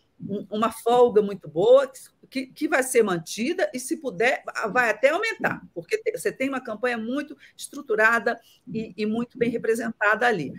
[0.51, 1.91] uma folga muito boa,
[2.29, 6.99] que vai ser mantida e, se puder, vai até aumentar, porque você tem uma campanha
[6.99, 8.39] muito estruturada
[8.73, 10.53] e, e muito bem representada ali.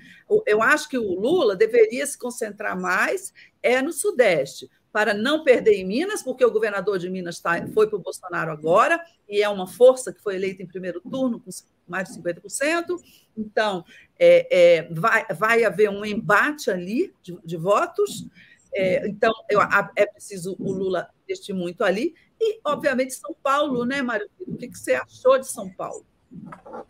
[0.46, 5.74] Eu acho que o Lula deveria se concentrar mais é no Sudeste para não perder
[5.74, 9.50] em Minas, porque o governador de Minas tá, foi para o Bolsonaro agora, e é
[9.50, 11.50] uma força que foi eleita em primeiro turno com
[11.88, 13.00] mais de 50%.
[13.38, 13.86] Então,
[14.18, 18.28] é, é, vai, vai haver um embate ali de, de votos.
[18.74, 19.60] É, então, eu,
[19.96, 22.14] é preciso o Lula investir muito ali.
[22.40, 24.30] E, obviamente, São Paulo, né, Mário?
[24.48, 26.06] O que, você achou de São Paulo?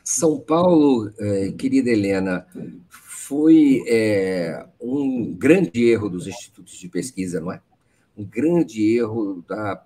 [0.04, 2.48] São Paulo, é, querida Helena,
[2.90, 7.62] foi é, um grande erro dos institutos de pesquisa, não é?
[8.20, 9.86] um grande erro da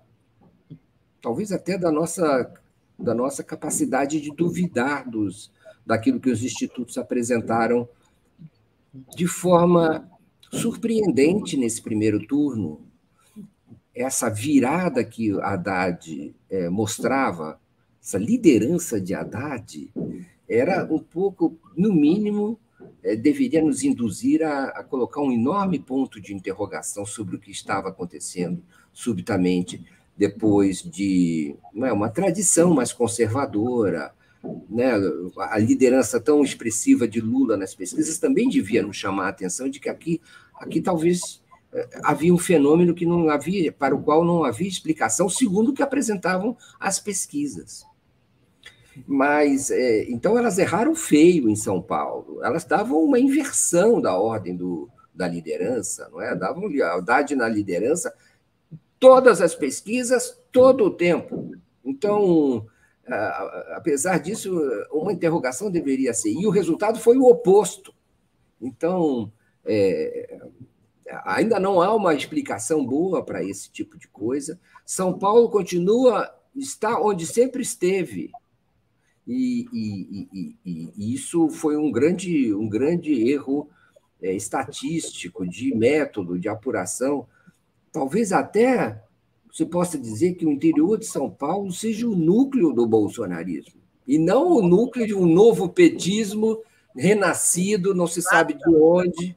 [1.22, 2.52] talvez até da nossa
[2.98, 5.52] da nossa capacidade de duvidar dos
[5.86, 7.88] daquilo que os institutos apresentaram
[9.16, 10.08] de forma
[10.52, 12.83] surpreendente nesse primeiro turno.
[13.94, 17.60] Essa virada que Haddad é, mostrava,
[18.02, 19.92] essa liderança de Haddad,
[20.48, 22.58] era um pouco, no mínimo,
[23.02, 27.50] é, deveria nos induzir a, a, colocar um enorme ponto de interrogação sobre o que
[27.50, 29.84] estava acontecendo subitamente
[30.16, 34.12] depois de é, uma tradição mais conservadora,
[34.68, 34.92] né,
[35.38, 39.80] a liderança tão expressiva de Lula nas pesquisas também devia nos chamar a atenção de
[39.80, 40.20] que aqui,
[40.60, 41.42] aqui talvez
[42.02, 45.82] havia um fenômeno que não havia, para o qual não havia explicação, segundo o que
[45.82, 47.84] apresentavam as pesquisas.
[49.06, 52.44] Mas, é, então, elas erraram feio em São Paulo.
[52.44, 56.34] Elas davam uma inversão da ordem do, da liderança, não é?
[56.36, 58.14] Davam lealdade na liderança,
[59.00, 61.56] todas as pesquisas, todo o tempo.
[61.84, 62.66] Então,
[63.74, 64.56] apesar disso,
[64.92, 66.30] uma interrogação deveria ser.
[66.30, 67.92] E o resultado foi o oposto.
[68.60, 69.32] Então,
[69.64, 70.38] é,
[71.24, 74.58] ainda não há uma explicação boa para esse tipo de coisa.
[74.84, 78.30] São Paulo continua, está onde sempre esteve,
[79.26, 83.68] e, e, e, e isso foi um grande, um grande erro
[84.20, 87.26] é, estatístico, de método, de apuração.
[87.90, 89.02] Talvez até
[89.50, 94.18] se possa dizer que o interior de São Paulo seja o núcleo do bolsonarismo, e
[94.18, 96.60] não o núcleo de um novo petismo
[96.94, 99.36] renascido, não se sabe de onde.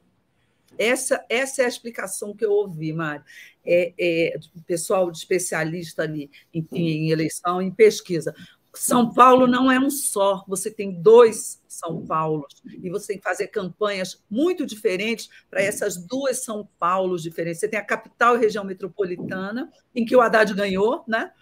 [0.78, 3.24] Essa, essa é a explicação que eu ouvi, Mário.
[3.64, 8.34] É, é, pessoal de especialista ali em, em eleição, em pesquisa.
[8.74, 13.24] São Paulo não é um só, você tem dois São Paulos, e você tem que
[13.24, 17.60] fazer campanhas muito diferentes para essas duas São Paulos diferentes.
[17.60, 21.32] Você tem a capital e região metropolitana, em que o Haddad ganhou, né?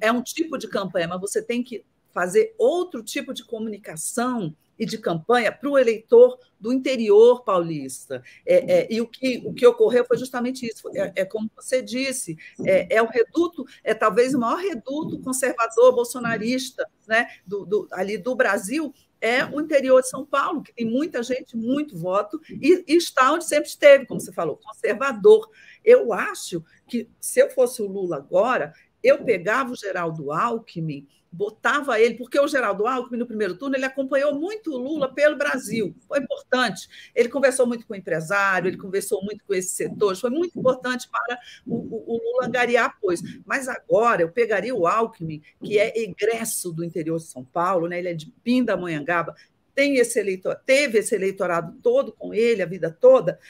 [0.00, 4.84] É um tipo de campanha, mas você tem que fazer outro tipo de comunicação e
[4.84, 8.22] de campanha para o eleitor do interior paulista.
[8.46, 10.88] É, é, e o que, o que ocorreu foi justamente isso.
[10.94, 15.94] É, é como você disse, é, é, o reduto, é talvez o maior reduto conservador
[15.94, 20.84] bolsonarista né, do, do, ali do Brasil, é o interior de São Paulo, que tem
[20.84, 25.48] muita gente, muito voto, e, e está onde sempre esteve, como você falou, conservador.
[25.82, 32.00] Eu acho que, se eu fosse o Lula agora, eu pegava o Geraldo Alckmin botava
[32.00, 35.94] ele, porque o Geraldo Alckmin, no primeiro turno, ele acompanhou muito o Lula pelo Brasil,
[36.06, 36.88] foi importante.
[37.14, 41.08] Ele conversou muito com o empresário, ele conversou muito com esses setores, foi muito importante
[41.10, 43.18] para o, o, o Lula angariar apoio.
[43.44, 47.98] Mas agora eu pegaria o Alckmin, que é egresso do interior de São Paulo, né?
[47.98, 49.34] ele é de Pindamonhangaba,
[49.74, 53.40] tem esse eleitor, teve esse eleitorado todo com ele a vida toda,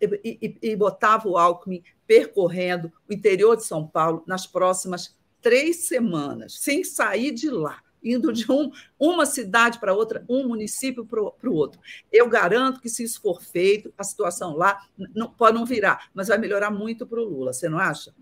[0.00, 5.86] e, e, e botava o Alckmin percorrendo o interior de São Paulo nas próximas três
[5.86, 11.20] semanas, sem sair de lá indo de um, uma cidade para outra, um município para
[11.20, 11.80] o outro.
[12.12, 14.80] Eu garanto que, se isso for feito, a situação lá
[15.14, 18.14] não, pode não virar, mas vai melhorar muito para o Lula, você não acha?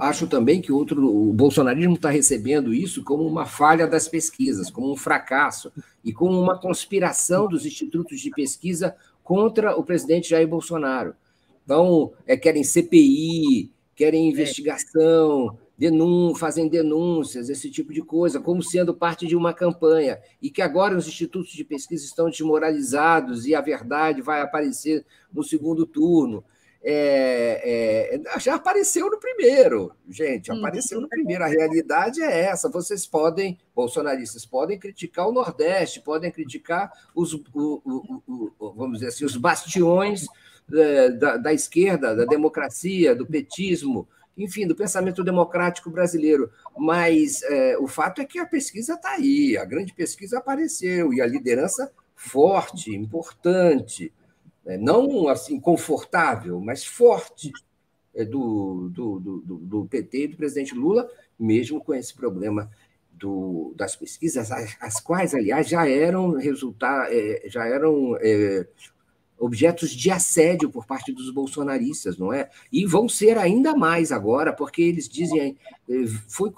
[0.00, 4.92] Acho também que outro, o bolsonarismo está recebendo isso como uma falha das pesquisas, como
[4.92, 5.72] um fracasso
[6.04, 11.14] e como uma conspiração dos institutos de pesquisa contra o presidente Jair Bolsonaro.
[11.64, 14.30] Então, é, querem CPI, querem é.
[14.30, 20.50] investigação, denun fazem denúncias, esse tipo de coisa, como sendo parte de uma campanha, e
[20.50, 25.86] que agora os institutos de pesquisa estão desmoralizados e a verdade vai aparecer no segundo
[25.86, 26.44] turno.
[26.80, 31.44] É, é, já apareceu no primeiro, gente, apareceu no primeiro.
[31.44, 32.68] A realidade é essa.
[32.68, 39.08] Vocês podem, bolsonaristas, podem criticar o Nordeste, podem criticar os, o, o, o, vamos dizer
[39.08, 40.26] assim, os bastiões
[40.72, 46.50] é, da, da esquerda, da democracia, do petismo, enfim, do pensamento democrático brasileiro.
[46.76, 51.20] Mas é, o fato é que a pesquisa está aí, a grande pesquisa apareceu, e
[51.20, 54.12] a liderança forte, importante,
[54.64, 54.76] né?
[54.76, 57.52] não assim confortável, mas forte
[58.14, 62.70] é, do, do, do, do, PT e do presidente Lula, mesmo com esse problema
[63.12, 68.66] do, das pesquisas, as, as, quais, aliás, já eram resultar, é, já eram é,
[69.38, 72.50] objetos de assédio por parte dos bolsonaristas, não é?
[72.72, 75.56] E vão ser ainda mais agora, porque eles dizem.
[75.88, 76.50] Eh, foi,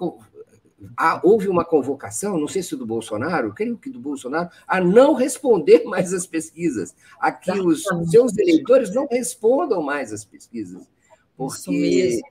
[0.97, 5.15] ah, houve uma convocação, não sei se do Bolsonaro, creio que do Bolsonaro, a não
[5.15, 10.89] responder mais às pesquisas, a que os seus eleitores não respondam mais às pesquisas.
[11.37, 12.23] Porque isso,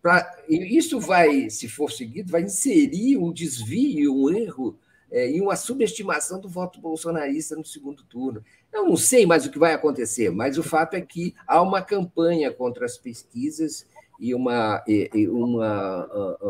[0.00, 4.78] pra, isso vai, se for seguido, vai inserir um desvio, um erro
[5.10, 8.42] é, e uma subestimação do voto bolsonarista no segundo turno.
[8.72, 11.82] Eu não sei mais o que vai acontecer, mas o fato é que há uma
[11.82, 13.86] campanha contra as pesquisas
[14.18, 16.06] e uma, e uma,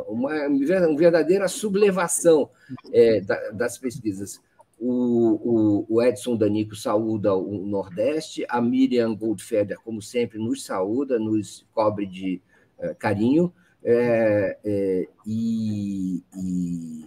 [0.06, 2.48] uma, uma verdadeira sublevação
[2.92, 3.20] é,
[3.52, 4.40] das pesquisas.
[4.78, 11.18] O, o, o, Edson Danico saúda o Nordeste, a Miriam Goldfeder, como sempre, nos saúda,
[11.18, 12.42] nos cobre de
[12.78, 13.52] é, carinho,
[13.84, 17.06] é, e, e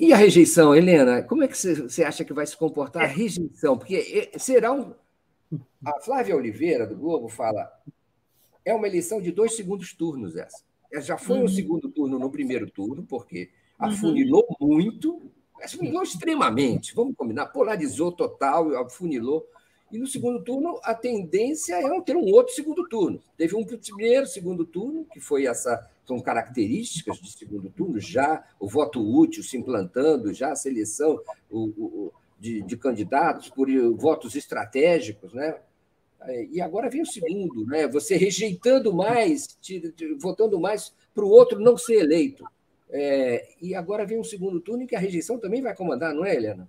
[0.00, 3.76] e a rejeição, Helena, como é que você acha que vai se comportar a rejeição?
[3.76, 4.94] Porque será um.
[5.84, 7.70] A Flávia Oliveira, do Globo, fala:
[8.64, 10.64] é uma eleição de dois segundos turnos essa.
[10.90, 11.44] É, já foi uhum.
[11.44, 14.68] um segundo turno no primeiro turno, porque afunilou uhum.
[14.68, 15.30] muito,
[15.62, 19.46] afunilou extremamente, vamos combinar, polarizou total, afunilou.
[19.90, 23.20] E no segundo turno, a tendência é ter um outro segundo turno.
[23.36, 25.88] Teve um primeiro segundo turno, que foi essa.
[26.06, 31.60] São características de segundo turno, já o voto útil se implantando, já a seleção o,
[31.66, 35.56] o, de, de, candidatos por votos estratégicos, né?
[36.50, 37.86] E agora vem o segundo, né?
[37.86, 39.56] Você rejeitando mais,
[40.18, 42.44] votando mais para o outro não ser eleito.
[42.92, 46.24] É, e agora vem um segundo turno em que a rejeição também vai comandar, não
[46.24, 46.68] é, Helena?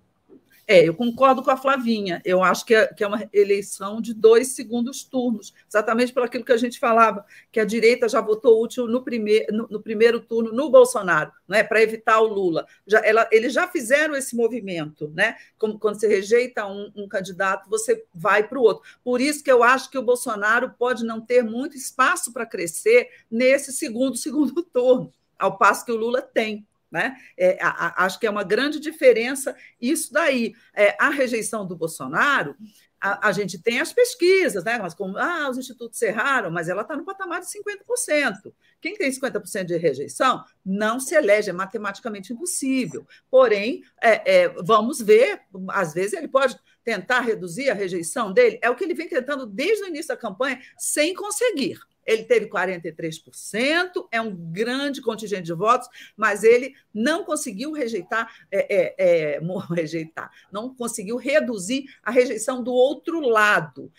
[0.71, 2.21] É, eu concordo com a Flavinha.
[2.23, 6.45] Eu acho que é, que é uma eleição de dois segundos turnos, exatamente pelo aquilo
[6.45, 10.21] que a gente falava, que a direita já votou útil no, primeir, no, no primeiro
[10.21, 12.65] turno no Bolsonaro, né, para evitar o Lula.
[12.87, 15.35] Já, ela, eles já fizeram esse movimento, né?
[15.57, 18.81] Como quando você rejeita um, um candidato, você vai para o outro.
[19.03, 23.09] Por isso que eu acho que o Bolsonaro pode não ter muito espaço para crescer
[23.29, 26.65] nesse segundo, segundo turno, ao passo que o Lula tem.
[26.91, 27.15] Né?
[27.37, 30.53] É, a, a, acho que é uma grande diferença isso daí.
[30.73, 32.55] É, a rejeição do Bolsonaro,
[33.01, 34.77] a, a, gente tem as pesquisas, né?
[34.77, 38.53] mas como ah, os institutos erraram, mas ela está no patamar de 50%.
[38.79, 43.07] Quem tem 50% de rejeição não se elege, é matematicamente impossível.
[43.29, 48.69] Porém, é, é, vamos ver, às vezes ele pode tentar reduzir a rejeição dele, é
[48.69, 51.79] o que ele vem tentando desde o início da campanha, sem conseguir.
[52.05, 58.75] Ele teve 43%, é um grande contingente de votos, mas ele não conseguiu rejeitar, é,
[58.75, 59.39] é, é,
[59.73, 63.91] rejeitar, não conseguiu reduzir a rejeição do outro lado.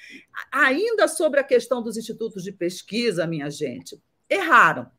[0.50, 4.90] Ainda sobre a questão dos institutos de pesquisa, minha gente, erraram.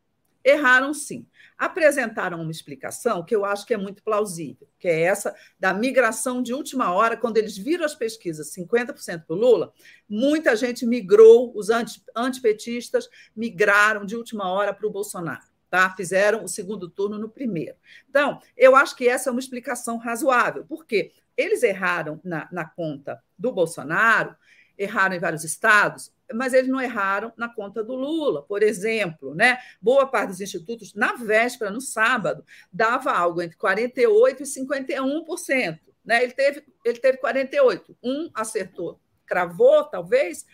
[0.43, 1.27] Erraram sim
[1.57, 6.41] apresentaram uma explicação que eu acho que é muito plausível, que é essa da migração
[6.41, 9.73] de última hora, quando eles viram as pesquisas 50% para o Lula,
[10.09, 11.69] muita gente migrou, os
[12.15, 15.53] antipetistas migraram de última hora para o Bolsonaro.
[15.69, 15.89] Tá?
[15.95, 17.75] Fizeram o segundo turno no primeiro.
[18.09, 23.23] Então, eu acho que essa é uma explicação razoável, porque eles erraram na, na conta
[23.37, 24.35] do Bolsonaro,
[24.77, 29.33] erraram em vários estados, mas eles não erraram na conta do Lula, por exemplo.
[29.33, 29.57] Né?
[29.81, 35.79] Boa parte dos institutos, na véspera, no sábado, dava algo entre 48% e 51%.
[36.05, 36.23] Né?
[36.23, 37.95] Ele, teve, ele teve 48%.
[38.03, 40.45] Um acertou, cravou, talvez,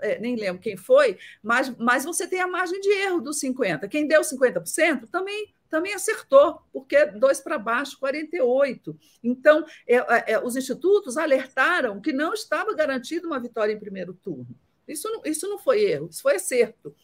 [0.00, 3.88] é, nem lembro quem foi, mas, mas você tem a margem de erro dos 50%.
[3.88, 8.94] Quem deu 50% também também acertou, porque dois para baixo, 48.
[9.24, 14.12] Então, é, é, é, os institutos alertaram que não estava garantida uma vitória em primeiro
[14.12, 14.54] turno.
[14.92, 16.94] Isso não, isso não foi erro, isso foi acerto.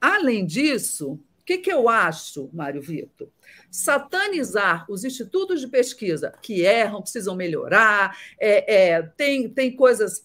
[0.00, 3.28] Além disso, o que, que eu acho, Mário Vitor?
[3.70, 10.24] Satanizar os institutos de pesquisa que erram, precisam melhorar, é, é, tem, tem coisas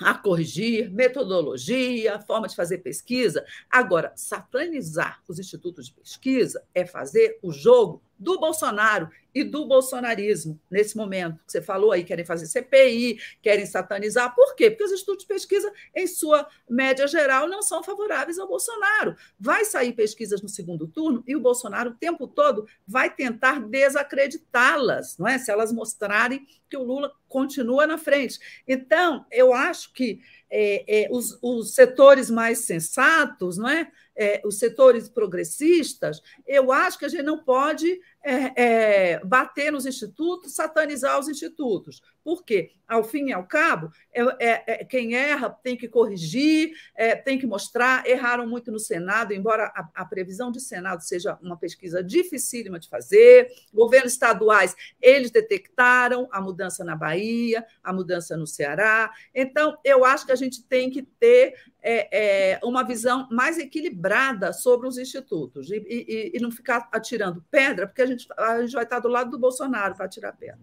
[0.00, 3.44] a corrigir, metodologia, forma de fazer pesquisa.
[3.70, 10.58] Agora, satanizar os institutos de pesquisa é fazer o jogo do Bolsonaro e do bolsonarismo
[10.70, 11.38] nesse momento.
[11.46, 14.34] Você falou aí, querem fazer CPI, querem satanizar.
[14.34, 14.70] Por quê?
[14.70, 19.14] Porque os estudos de pesquisa, em sua média geral, não são favoráveis ao Bolsonaro.
[19.38, 25.18] Vai sair pesquisas no segundo turno e o Bolsonaro, o tempo todo, vai tentar desacreditá-las,
[25.18, 25.36] não é?
[25.36, 28.40] Se elas mostrarem que o Lula continua na frente.
[28.66, 30.18] Então, eu acho que
[30.48, 33.92] é, é, os, os setores mais sensatos, não é?
[34.16, 39.86] é, os setores progressistas, eu acho que a gente não pode é, é, bater nos
[39.86, 42.02] institutos, satanizar os institutos.
[42.26, 42.72] Por quê?
[42.88, 47.38] Ao fim e ao cabo, é, é, é quem erra tem que corrigir, é, tem
[47.38, 48.04] que mostrar.
[48.04, 52.88] Erraram muito no Senado, embora a, a, previsão de Senado seja uma pesquisa dificílima de
[52.88, 53.46] fazer.
[53.72, 59.08] Governos estaduais, eles detectaram a mudança na Bahia, a mudança no Ceará.
[59.32, 64.88] Então, eu acho que a gente tem que ter é, uma visão mais equilibrada sobre
[64.88, 68.82] os institutos e, e, e não ficar atirando pedra, porque a gente a gente vai
[68.82, 70.58] estar do lado do Bolsonaro para tirar pedra.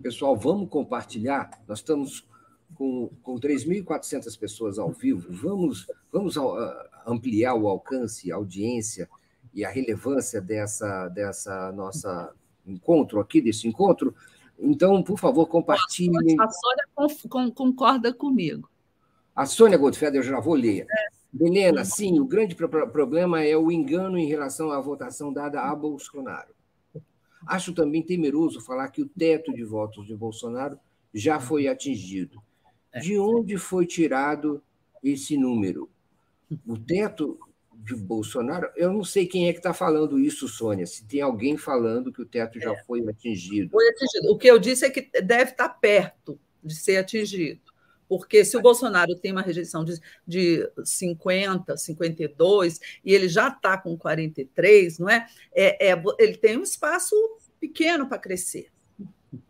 [0.00, 1.50] Pessoal, vamos compartilhar.
[1.66, 2.26] Nós estamos
[2.74, 5.26] com, com 3.400 pessoas ao vivo.
[5.30, 6.36] Vamos, vamos
[7.06, 9.08] ampliar o alcance, a audiência
[9.54, 12.32] e a relevância dessa, dessa nossa
[12.66, 14.14] encontro aqui, desse encontro.
[14.58, 16.36] Então, por favor, compartilhem.
[16.40, 16.48] A
[17.08, 18.68] Sônia concorda comigo.
[19.34, 20.86] A Sônia Goldfeder, eu já vou ler.
[20.90, 21.18] É.
[21.40, 26.57] Helena, sim, o grande problema é o engano em relação à votação dada a Bolsonaro.
[27.48, 30.78] Acho também temeroso falar que o teto de votos de Bolsonaro
[31.14, 32.42] já foi atingido.
[32.92, 33.00] É.
[33.00, 34.62] De onde foi tirado
[35.02, 35.88] esse número?
[36.66, 37.38] O teto
[37.72, 40.86] de Bolsonaro, eu não sei quem é que está falando isso, Sônia.
[40.86, 42.84] Se tem alguém falando que o teto já é.
[42.84, 43.70] foi atingido.
[43.70, 44.30] Foi atingido.
[44.30, 47.67] O que eu disse é que deve estar perto de ser atingido.
[48.08, 53.76] Porque se o Bolsonaro tem uma rejeição de, de 50, 52, e ele já está
[53.76, 55.26] com 43, não é?
[55.54, 56.02] É, é?
[56.18, 57.14] Ele tem um espaço
[57.60, 58.68] pequeno para crescer.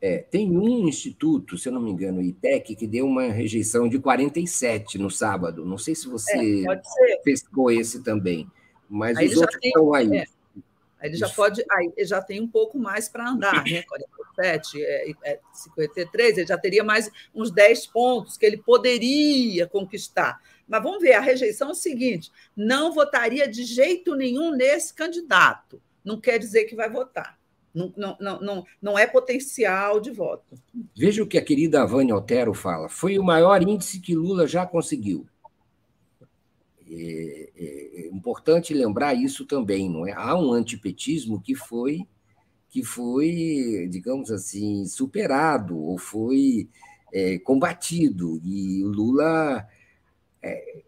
[0.01, 3.89] É, tem um instituto, se eu não me engano, o ITEC, que deu uma rejeição
[3.89, 5.65] de 47 no sábado.
[5.65, 8.51] Não sei se você é, pescou esse também,
[8.89, 10.17] mas aí os outros tem, estão aí.
[10.17, 10.25] É.
[11.01, 13.83] Aí ele já pode, aí ele já tem um pouco mais para andar, né?
[14.39, 20.41] 47, é, é, 53, ele já teria mais uns 10 pontos que ele poderia conquistar.
[20.67, 25.81] Mas vamos ver, a rejeição é o seguinte: não votaria de jeito nenhum nesse candidato.
[26.05, 27.39] Não quer dizer que vai votar.
[27.75, 30.57] Não, não, não, não, não é potencial de voto.
[30.97, 32.89] Veja o que a querida Vânia Otero fala.
[32.89, 35.27] Foi o maior índice que Lula já conseguiu.
[36.91, 40.13] É, é, é, importante lembrar isso também, não é?
[40.13, 42.07] Há um antipetismo que foi
[42.71, 46.69] que foi, digamos assim, superado ou foi
[47.13, 49.67] é, combatido e o Lula
[50.43, 50.83] é,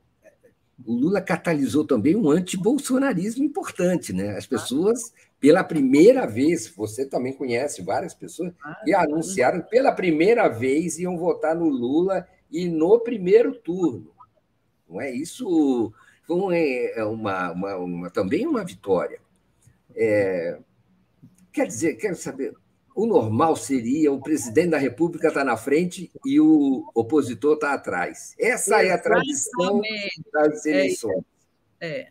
[0.85, 4.37] o Lula catalisou também um antibolsonarismo importante, né?
[4.37, 8.53] As pessoas pela primeira vez, você também conhece várias pessoas
[8.85, 14.13] que anunciaram pela primeira vez iam votar no Lula e no primeiro turno.
[14.91, 15.93] Não é isso?
[16.27, 19.21] Foi é uma, uma, uma também uma vitória.
[19.95, 20.59] É,
[21.53, 22.55] quer dizer, quero saber,
[22.95, 28.35] o normal seria o presidente da República estar na frente e o opositor estar atrás.
[28.39, 29.81] Essa é a tradição
[30.33, 31.25] das é eleições.
[31.81, 32.01] É.
[32.01, 32.09] é.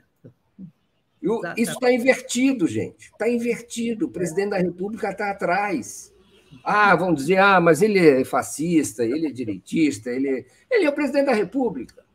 [1.57, 3.11] Isso está invertido, gente.
[3.11, 4.05] Está invertido.
[4.05, 6.13] O presidente da República está atrás.
[6.63, 10.93] Ah, vão dizer, ah, mas ele é fascista, ele é direitista, ele, ele é o
[10.93, 12.08] presidente da República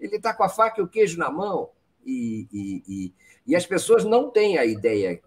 [0.00, 1.70] ele está com a faca e o queijo na mão.
[2.04, 3.14] E, e, e,
[3.48, 5.20] e, as pessoas não têm a ideia,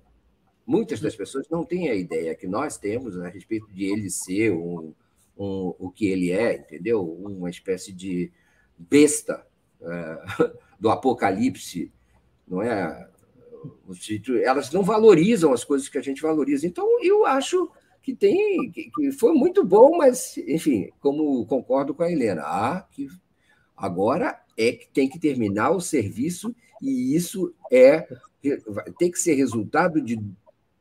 [0.66, 4.52] muitas das pessoas não têm a ideia que nós temos a respeito de ele ser
[4.52, 4.92] um,
[5.38, 7.04] um, o que ele é, entendeu?
[7.04, 8.32] Uma espécie de
[8.76, 9.46] besta
[9.82, 10.18] é,
[10.80, 11.92] do apocalipse,
[12.48, 13.08] não é?
[14.44, 16.66] Elas não valorizam as coisas que a gente valoriza.
[16.66, 17.72] Então, eu acho
[18.02, 23.08] que tem que foi muito bom, mas, enfim, como concordo com a Helena, que
[23.76, 28.08] Agora é que tem que terminar o serviço e isso é
[28.98, 30.20] tem que ser resultado de,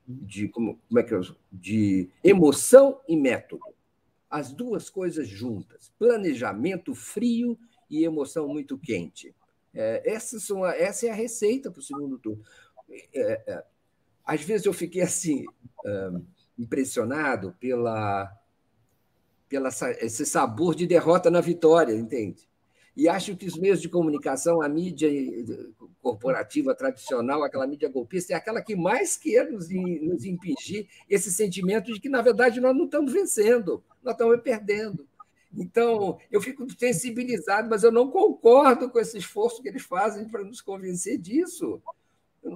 [0.07, 3.63] de como, como é que eu, de emoção e método.
[4.29, 7.57] As duas coisas juntas, planejamento frio
[7.89, 9.35] e emoção muito quente.
[9.75, 12.43] É, essas são a, essa é a receita para o segundo turno.
[13.15, 13.65] É, é,
[14.25, 15.45] às vezes eu fiquei assim
[16.59, 18.31] impressionado pela,
[19.49, 19.69] pela
[20.01, 22.49] esse sabor de derrota na vitória, entende?
[22.97, 25.09] E acho que os meios de comunicação, a mídia
[26.03, 31.93] corporativa tradicional, aquela mídia golpista, é aquela que mais quer nos, nos impingir esse sentimento
[31.93, 35.07] de que, na verdade, nós não estamos vencendo, nós estamos perdendo.
[35.55, 40.45] Então, eu fico sensibilizado, mas eu não concordo com esse esforço que eles fazem para
[40.45, 41.81] nos convencer disso.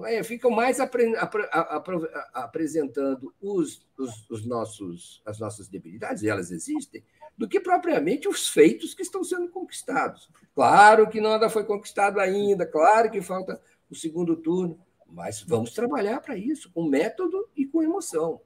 [0.05, 0.21] É?
[0.21, 1.95] Ficam mais apre, apre, apre,
[2.33, 7.03] apresentando os, os, os, nossos, as nossas debilidades, e elas existem,
[7.37, 10.29] do que propriamente os feitos que estão sendo conquistados.
[10.53, 14.77] Claro que nada foi conquistado ainda, claro que falta o segundo turno,
[15.07, 18.41] mas vamos trabalhar para isso, com método e com emoção.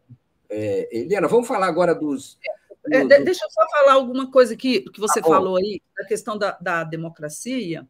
[0.47, 2.37] É, Helena, vamos falar agora dos.
[2.91, 6.37] É, deixa eu só falar alguma coisa aqui, que você ah, falou aí, da questão
[6.37, 7.87] da, da democracia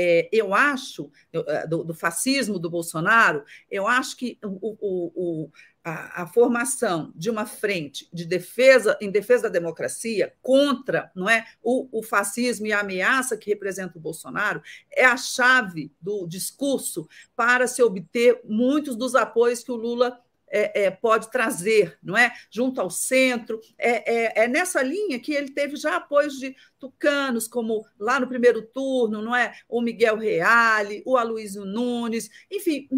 [0.00, 5.50] é, eu acho, é, do, do, fascismo do Bolsonaro, eu acho que o, o, o,
[5.82, 11.44] a, a, formação de uma frente de defesa em defesa da democracia contra não é,
[11.60, 17.08] o, o fascismo e a ameaça que representa o Bolsonaro é a chave do discurso
[17.34, 20.16] para se obter muitos dos apoios que o Lula
[20.50, 22.32] é, é, pode trazer, não é?
[22.50, 23.60] Junto ao centro.
[23.76, 28.28] É, é, é, nessa linha que ele teve já apoios de tucanos, como lá no
[28.28, 29.54] primeiro turno, não é?
[29.68, 32.88] O Miguel Reale, o Aloysio Nunes, enfim,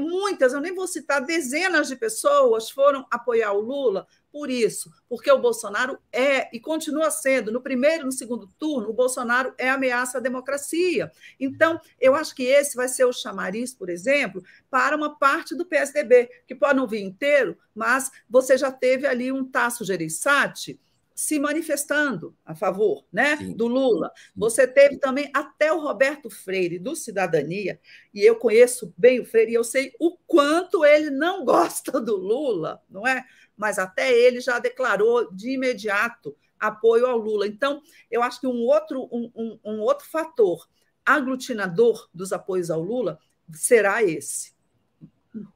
[0.00, 4.06] muitas, eu nem vou citar, dezenas de pessoas foram apoiar o Lula
[4.36, 8.90] por isso, porque o Bolsonaro é e continua sendo, no primeiro e no segundo turno,
[8.90, 11.10] o Bolsonaro é ameaça à democracia.
[11.40, 15.64] Então, eu acho que esse vai ser o chamariz, por exemplo, para uma parte do
[15.64, 20.78] PSDB, que pode não vir inteiro, mas você já teve ali um Tasso Gereissati
[21.16, 24.12] se manifestando a favor né, do Lula.
[24.36, 27.80] Você teve também até o Roberto Freire, do Cidadania,
[28.12, 32.16] e eu conheço bem o Freire, e eu sei o quanto ele não gosta do
[32.16, 33.24] Lula, não é?
[33.56, 37.46] Mas até ele já declarou de imediato apoio ao Lula.
[37.46, 40.66] Então, eu acho que um outro, um, um, um outro fator
[41.04, 43.18] aglutinador dos apoios ao Lula
[43.52, 44.54] será esse.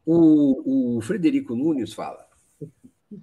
[0.05, 2.29] O, o Frederico Nunes fala.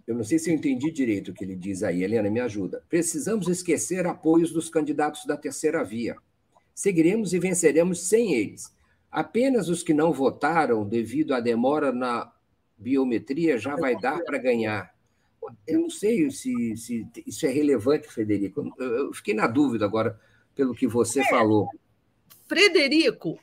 [0.06, 2.84] Eu não sei se eu entendi direito o que ele diz aí, Helena, me ajuda.
[2.90, 6.18] Precisamos esquecer apoios dos candidatos da terceira via.
[6.76, 8.74] Seguiremos e venceremos sem eles.
[9.10, 12.32] Apenas os que não votaram devido à demora na
[12.78, 14.96] biometria já vai dar para ganhar.
[15.66, 18.74] Eu não sei se, se, isso é relevante, Frederico.
[18.78, 20.20] Eu fiquei na dúvida agora
[20.54, 21.30] pelo que você é.
[21.30, 21.68] falou.
[22.48, 23.38] Frederico,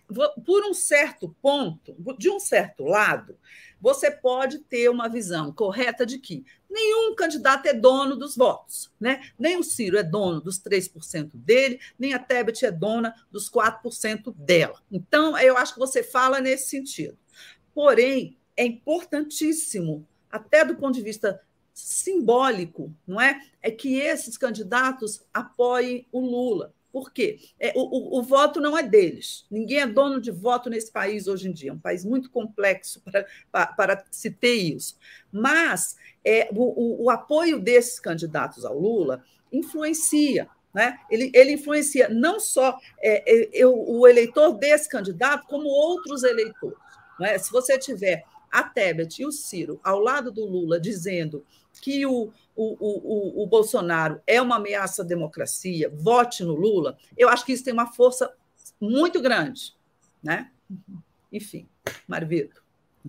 [0.46, 3.36] por um certo ponto, de um certo lado,
[3.78, 9.20] você pode ter uma visão correta de que nenhum candidato é dono dos votos, né?
[9.38, 14.34] Nem o Ciro é dono dos 3% dele, nem a Tebet é dona dos 4%
[14.34, 14.80] dela.
[14.90, 17.18] Então, eu acho que você fala nesse sentido.
[17.74, 21.40] Porém, é importantíssimo, até do ponto de vista
[21.72, 23.40] simbólico, não é?
[23.60, 26.72] É que esses candidatos apoiem o Lula.
[26.94, 27.40] Por quê?
[27.58, 29.44] É, o, o, o, voto não é deles.
[29.50, 31.70] Ninguém é dono de voto nesse país hoje em dia.
[31.70, 34.96] É um país muito complexo para, para, para se ter isso.
[35.32, 40.48] Mas é, o, o, apoio desses candidatos ao Lula influencia.
[40.72, 40.96] Né?
[41.10, 46.78] Ele, ele influencia não só é, é eu, o eleitor desse candidato, como outros eleitores.
[47.18, 47.36] Né?
[47.38, 48.24] Se você tiver
[48.54, 51.44] a Tebet e o Ciro ao lado do Lula dizendo
[51.82, 57.28] que o, o, o, o Bolsonaro é uma ameaça à democracia, vote no Lula, eu
[57.28, 58.32] acho que isso tem uma força
[58.80, 59.74] muito grande.
[60.22, 60.52] Né?
[61.32, 61.66] Enfim,
[62.06, 62.62] Marvito.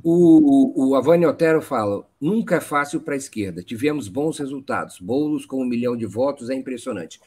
[0.04, 3.64] O, o Avani Otero fala: nunca é fácil para a esquerda.
[3.64, 5.00] Tivemos bons resultados.
[5.00, 7.22] Boulos com um milhão de votos é impressionante.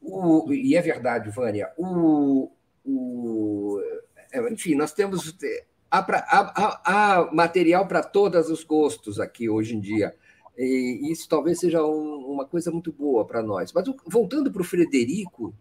[0.00, 1.70] O, e é verdade, Vânia.
[1.76, 2.50] O,
[2.84, 3.78] o,
[4.32, 5.36] é, enfim, nós temos
[5.90, 10.14] há, pra, há, há material para todos os gostos aqui hoje em dia.
[10.56, 13.72] E isso talvez seja um, uma coisa muito boa para nós.
[13.72, 15.54] Mas voltando para o Frederico,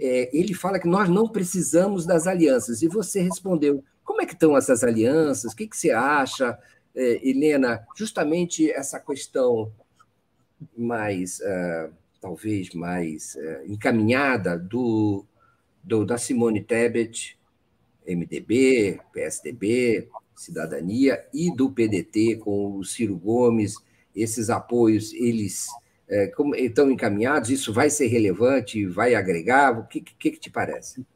[0.00, 2.82] é, ele fala que nós não precisamos das alianças.
[2.82, 5.52] E você respondeu: como é que estão essas alianças?
[5.52, 6.58] O que, que você acha,
[6.94, 7.86] é, Helena?
[7.94, 9.70] Justamente essa questão
[10.76, 15.24] mais, uh, talvez mais uh, encaminhada do,
[15.82, 17.36] do, da Simone Tebet
[18.06, 23.76] MDB, PSDB, Cidadania e do PDT com o Ciro Gomes.
[24.14, 25.68] Esses apoios, eles
[26.08, 27.48] é, como, estão encaminhados?
[27.48, 28.86] Isso vai ser relevante?
[28.86, 29.78] Vai agregar?
[29.78, 31.06] O que, que, que te parece?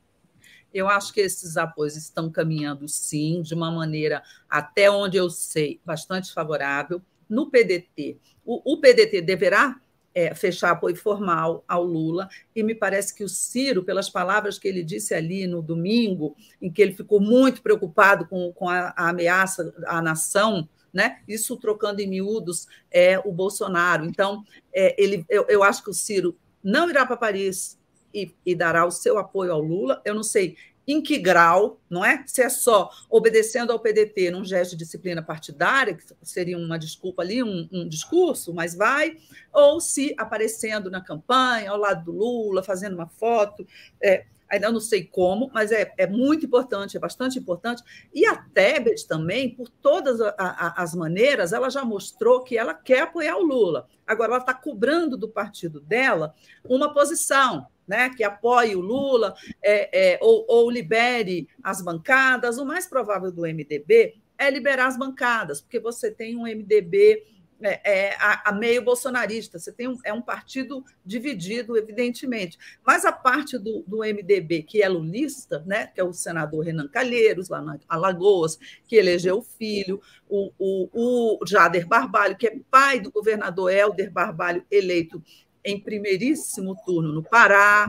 [0.73, 5.81] Eu acho que esses apoios estão caminhando, sim, de uma maneira, até onde eu sei,
[5.85, 7.03] bastante favorável.
[7.29, 9.81] No PDT, o, o PDT deverá
[10.17, 14.67] é, fechar apoio formal ao Lula, e me parece que o Ciro, pelas palavras que
[14.67, 19.11] ele disse ali no domingo, em que ele ficou muito preocupado com, com a, a
[19.11, 21.19] ameaça à nação, né?
[21.29, 24.07] Isso trocando em miúdos é o Bolsonaro.
[24.07, 24.43] Então,
[24.73, 27.79] é, ele, eu, eu acho que o Ciro não irá para Paris
[28.15, 30.01] e, e dará o seu apoio ao Lula.
[30.03, 30.57] Eu não sei
[30.87, 32.23] em que grau, não é?
[32.27, 37.23] Se é só obedecendo ao PDT num gesto de disciplina partidária, que seria uma desculpa
[37.23, 39.17] ali, um, um, discurso, mas vai,
[39.53, 43.67] ou se aparecendo na campanha, ao lado do Lula, fazendo uma foto.
[44.01, 47.83] É, ainda não sei como, mas é, é muito importante, é bastante importante.
[48.15, 52.73] E a Tebet também, por todas a, a, as maneiras, ela já mostrou que ela
[52.73, 53.89] quer apoiar o Lula.
[54.07, 56.35] Agora, ela está cobrando do partido dela
[56.65, 62.59] uma posição né, que apoie o Lula é, é, ou, ou libere as bancadas.
[62.59, 67.23] O mais provável do MDB é liberar as bancadas, porque você tem um MDB
[67.61, 69.59] é, é, a, a, meio bolsonarista.
[69.59, 72.59] Você tem um, é um partido dividido, evidentemente.
[72.85, 76.89] Mas a parte do, do MDB, que é lulista, né, que é o senador Renan
[76.89, 82.59] Calheiros, lá na Alagoas, que elegeu o filho, o, o, o Jader Barbalho, que é
[82.71, 85.23] pai do governador Helder Barbalho, eleito
[85.67, 87.87] em primeiríssimo turno no Pará.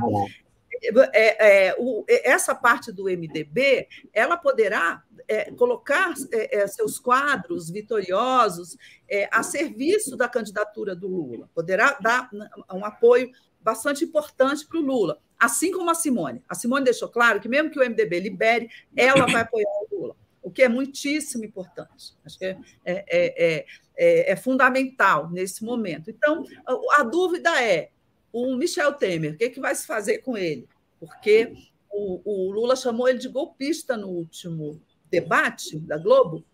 [1.14, 7.70] É, é, o, essa parte do MDB, ela poderá é, colocar é, é, seus quadros
[7.70, 8.78] vitoriosos
[9.10, 12.30] é, a serviço da candidatura do Lula, poderá dar
[12.72, 16.44] um apoio bastante importante para o Lula, assim como a Simone.
[16.48, 20.16] A Simone deixou claro que, mesmo que o MDB libere, ela vai apoiar o Lula,
[20.48, 22.16] o que é muitíssimo importante.
[22.26, 23.66] Acho que é, é,
[23.98, 26.10] é, é fundamental nesse momento.
[26.10, 27.89] Então, a, a dúvida é:
[28.32, 30.66] o Michel Temer, o que, que vai se fazer com ele?
[31.02, 31.54] Porque
[31.91, 34.82] o, o Lula chamou ele de golpista no último
[35.12, 36.45] debate da Globo,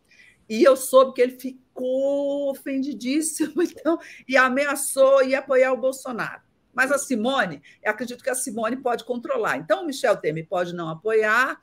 [0.49, 6.41] e eu soube que ele ficou ofendidíssimo então, e ameaçou e apoiar o Bolsonaro.
[6.73, 9.57] Mas a Simone, acredito que a Simone pode controlar.
[9.57, 11.61] Então, o Michel Temer pode não apoiar,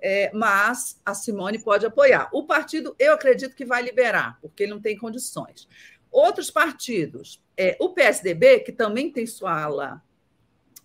[0.00, 2.28] é, mas a Simone pode apoiar.
[2.32, 5.68] O partido, eu acredito que vai liberar, porque ele não tem condições.
[6.10, 10.02] Outros partidos, é, o PSDB, que também tem sua ala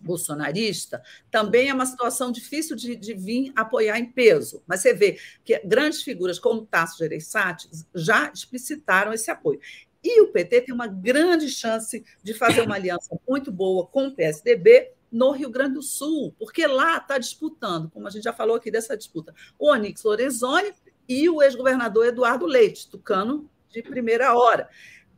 [0.00, 4.62] bolsonarista, também é uma situação difícil de, de, vir apoiar em peso.
[4.66, 9.60] Mas você vê que grandes figuras como Tasso Gereissati já explicitaram esse apoio.
[10.02, 14.14] E o PT tem uma grande chance de fazer uma aliança muito boa com o
[14.14, 18.56] PSDB no Rio Grande do Sul, porque lá está disputando, como a gente já falou
[18.56, 20.74] aqui dessa disputa, o Onix Lorenzoni
[21.08, 24.68] e o ex-governador Eduardo Leite, tucano de primeira hora.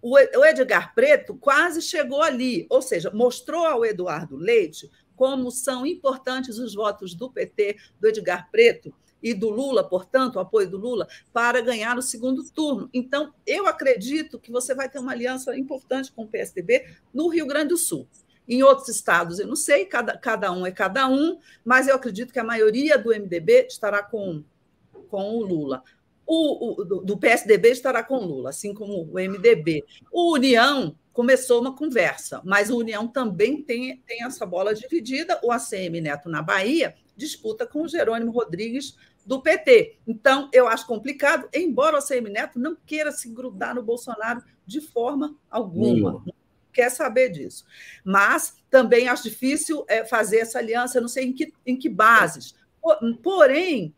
[0.03, 6.59] O Edgar Preto quase chegou ali, ou seja, mostrou ao Eduardo Leite como são importantes
[6.59, 11.09] os votos do PT, do Edgar Preto e do Lula, portanto, o apoio do Lula,
[11.33, 12.91] para ganhar o segundo turno.
[12.93, 17.47] Então, eu acredito que você vai ter uma aliança importante com o PSDB no Rio
[17.47, 18.07] Grande do Sul.
[18.49, 22.33] Em outros estados, eu não sei, cada, cada um é cada um, mas eu acredito
[22.33, 24.45] que a maioria do MDB estará com,
[25.09, 25.83] com o Lula.
[26.25, 29.85] O, o do PSDB estará com Lula, assim como o MDB.
[30.11, 35.41] O União começou uma conversa, mas o União também tem, tem essa bola dividida.
[35.43, 39.99] O ACM Neto, na Bahia, disputa com o Jerônimo Rodrigues do PT.
[40.07, 44.81] Então, eu acho complicado, embora o ACM Neto não queira se grudar no Bolsonaro de
[44.81, 46.23] forma alguma
[46.77, 47.65] quer saber disso.
[48.05, 52.55] Mas também acho difícil é, fazer essa aliança, não sei em que, em que bases.
[53.23, 53.95] Porém,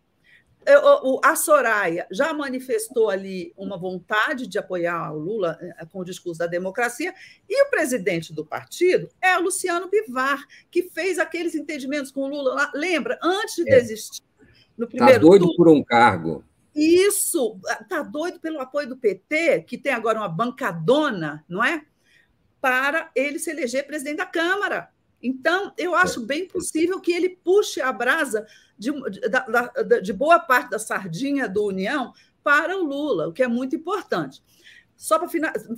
[1.23, 6.39] a Soraya já manifestou ali uma vontade de apoiar o Lula é, com o discurso
[6.39, 7.13] da democracia,
[7.49, 12.29] e o presidente do partido é o Luciano Bivar, que fez aqueles entendimentos com o
[12.29, 13.81] Lula, lembra, antes de é.
[13.81, 14.23] desistir.
[14.77, 15.57] No tá primeiro tá doido turno.
[15.57, 16.45] por um cargo.
[16.75, 21.83] Isso, está doido pelo apoio do PT, que tem agora uma bancadona, não é?
[22.61, 24.91] Para ele se eleger presidente da Câmara.
[25.23, 28.47] Então, eu acho bem possível que ele puxe a brasa
[28.79, 33.49] de, de, de, boa parte da sardinha do União para o Lula, o que é
[33.49, 34.43] muito importante.
[34.97, 35.29] Só para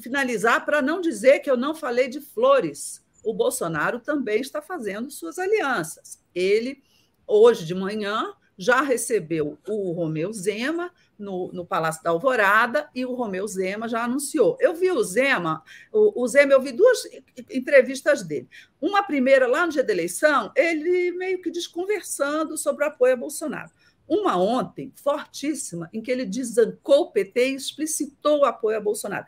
[0.00, 5.10] finalizar, para não dizer que eu não falei de flores, o Bolsonaro também está fazendo
[5.10, 6.22] suas alianças.
[6.34, 6.82] Ele,
[7.26, 13.14] hoje de manhã, já recebeu o Romeu Zema no, no, Palácio da Alvorada e o
[13.14, 14.58] Romeu Zema já anunciou.
[14.60, 17.08] Eu vi o Zema, o, o, Zema, eu vi duas
[17.50, 18.46] entrevistas dele.
[18.78, 23.16] Uma primeira, lá no dia da eleição, ele meio que desconversando sobre o apoio a
[23.16, 23.70] Bolsonaro.
[24.06, 29.24] Uma ontem, fortíssima, em que ele desancou o PT e explicitou o apoio a Bolsonaro.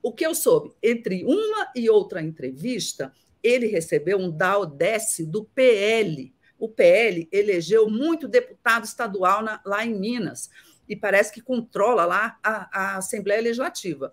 [0.00, 3.12] o que eu soube, entre uma e outra entrevista,
[3.42, 6.32] ele recebeu um DAODES do PL.
[6.58, 10.50] O PL elegeu muito deputado estadual na, lá em Minas
[10.88, 14.12] e parece que controla lá a, a Assembleia Legislativa.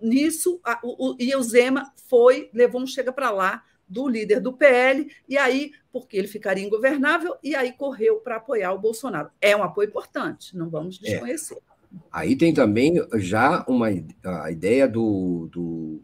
[0.00, 4.52] Nisso, a, o, e o Zema foi, levou um chega para lá do líder do
[4.52, 9.30] PL, e aí, porque ele ficaria ingovernável, e aí correu para apoiar o Bolsonaro.
[9.40, 11.10] É um apoio importante, não vamos é.
[11.10, 11.54] desconhecer.
[11.54, 11.68] É.
[12.12, 13.88] Aí tem também já uma
[14.24, 16.02] a ideia do, do,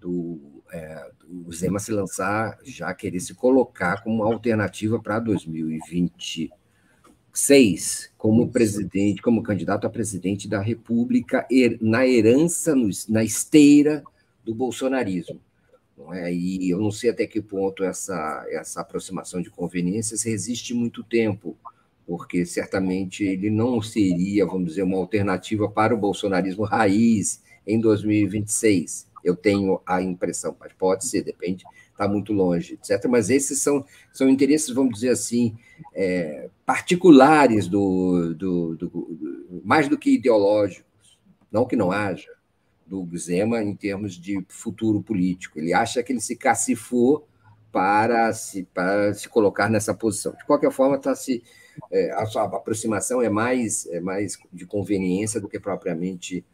[0.00, 8.50] do, é, do Zema se lançar, já querer se colocar como alternativa para 2026, como
[8.50, 11.46] presidente, como candidato a presidente da República,
[11.80, 12.74] na herança,
[13.08, 14.04] na esteira
[14.44, 15.40] do bolsonarismo.
[15.96, 16.30] Não é?
[16.32, 21.56] E eu não sei até que ponto essa, essa aproximação de conveniências resiste muito tempo,
[22.06, 29.10] porque certamente ele não seria, vamos dizer, uma alternativa para o bolsonarismo raiz em 2026.
[29.22, 33.04] Eu tenho a impressão, mas pode ser, depende, está muito longe, etc.
[33.08, 35.56] Mas esses são, são interesses, vamos dizer assim,
[35.94, 41.18] é, particulares do, do, do, do, mais do que ideológicos,
[41.50, 42.30] não que não haja,
[42.86, 45.58] do Zema em termos de futuro político.
[45.58, 47.26] Ele acha que ele se cacifou
[47.70, 50.32] para se, para se colocar nessa posição.
[50.32, 51.42] De qualquer forma, está se
[51.90, 56.44] é, a sua aproximação é mais, é mais de conveniência do que propriamente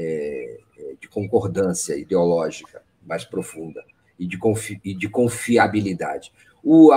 [0.00, 3.82] é, é, de concordância ideológica mais profunda
[4.16, 6.32] e de, confi, e de confiabilidade.
[6.62, 6.90] O,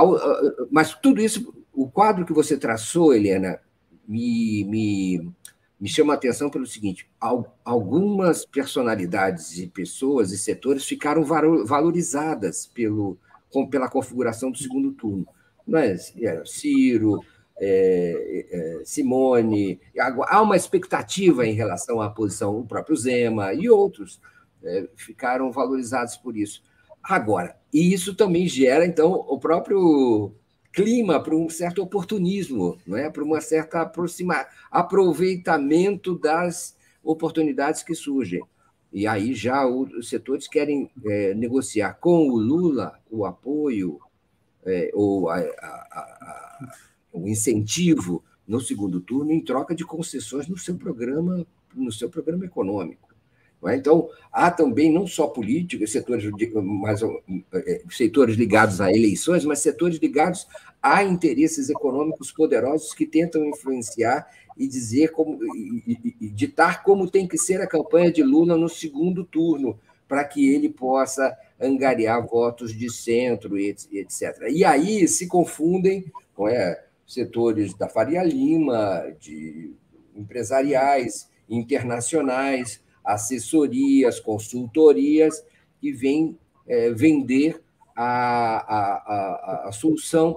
[0.70, 3.60] mas tudo isso, o quadro que você traçou, Helena,
[4.08, 5.32] me, me,
[5.80, 7.10] me chama a atenção pelo seguinte:
[7.66, 13.18] algumas personalidades e pessoas e setores ficaram valorizadas pelo,
[13.72, 15.28] pela configuração do segundo turno.
[15.66, 17.24] Mas é, Ciro,
[17.60, 24.20] é, é, Simone, há uma expectativa em relação à posição do próprio Zema e outros
[24.64, 26.64] é, ficaram valorizados por isso.
[27.04, 30.34] Agora, e isso também gera, então, o próprio
[30.72, 33.10] clima para um certo oportunismo, não é?
[33.10, 38.42] para uma certa aproxima, aproveitamento das oportunidades que surgem.
[38.94, 44.00] E aí já os setores querem é, negociar com o Lula o apoio
[44.66, 46.70] é, ou a, a, a
[47.12, 52.46] o incentivo no segundo turno em troca de concessões no seu programa, no seu programa
[52.46, 53.12] econômico.
[53.70, 53.76] É?
[53.76, 56.28] Então, há também não só políticos, setores,
[56.64, 57.02] mas,
[57.54, 60.48] é, setores ligados a eleições, mas setores ligados
[60.82, 67.10] a interesses econômicos poderosos que tentam influenciar e dizer como e, e, e ditar como
[67.10, 72.26] tem que ser a campanha de Lula no segundo turno, para que ele possa angariar
[72.28, 74.50] votos de centro, etc.
[74.50, 76.84] E aí se confundem, não é?
[77.14, 79.74] Setores da Faria Lima, de
[80.16, 85.44] empresariais, internacionais, assessorias, consultorias,
[85.80, 86.38] que vêm
[86.68, 87.62] é, vender
[87.96, 90.34] a, a, a, a solução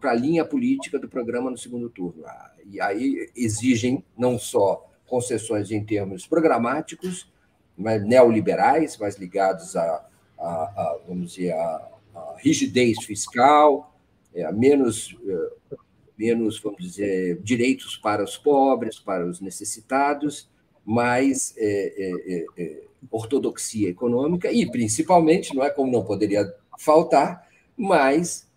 [0.00, 2.24] para a linha política do programa no segundo turno.
[2.26, 7.30] Ah, e aí exigem não só concessões em termos programáticos,
[7.76, 10.06] mas neoliberais, mais ligados a,
[10.38, 13.89] a, a vamos dizer, a, a rigidez fiscal,
[14.34, 15.76] é, menos, é,
[16.16, 20.48] menos, vamos dizer, direitos para os pobres, para os necessitados,
[20.84, 28.48] mais é, é, é, ortodoxia econômica e, principalmente, não é como não poderia faltar, mais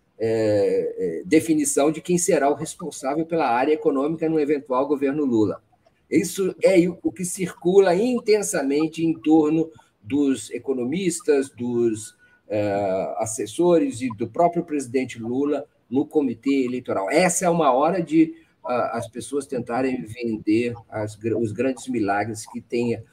[1.25, 5.61] definição de quem será o responsável pela área econômica no eventual governo Lula.
[6.09, 9.69] Isso é o que circula intensamente em torno
[10.01, 12.15] dos economistas, dos
[12.47, 17.09] uh, assessores e do próprio presidente Lula no comitê eleitoral.
[17.09, 22.61] Essa é uma hora de uh, as pessoas tentarem vender as, os grandes milagres que
[22.61, 23.03] tem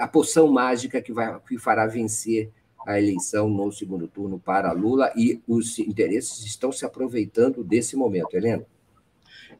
[0.00, 2.50] a poção mágica que, vai, que fará vencer
[2.86, 8.36] a eleição no segundo turno para Lula e os interesses estão se aproveitando desse momento,
[8.36, 8.64] Helena.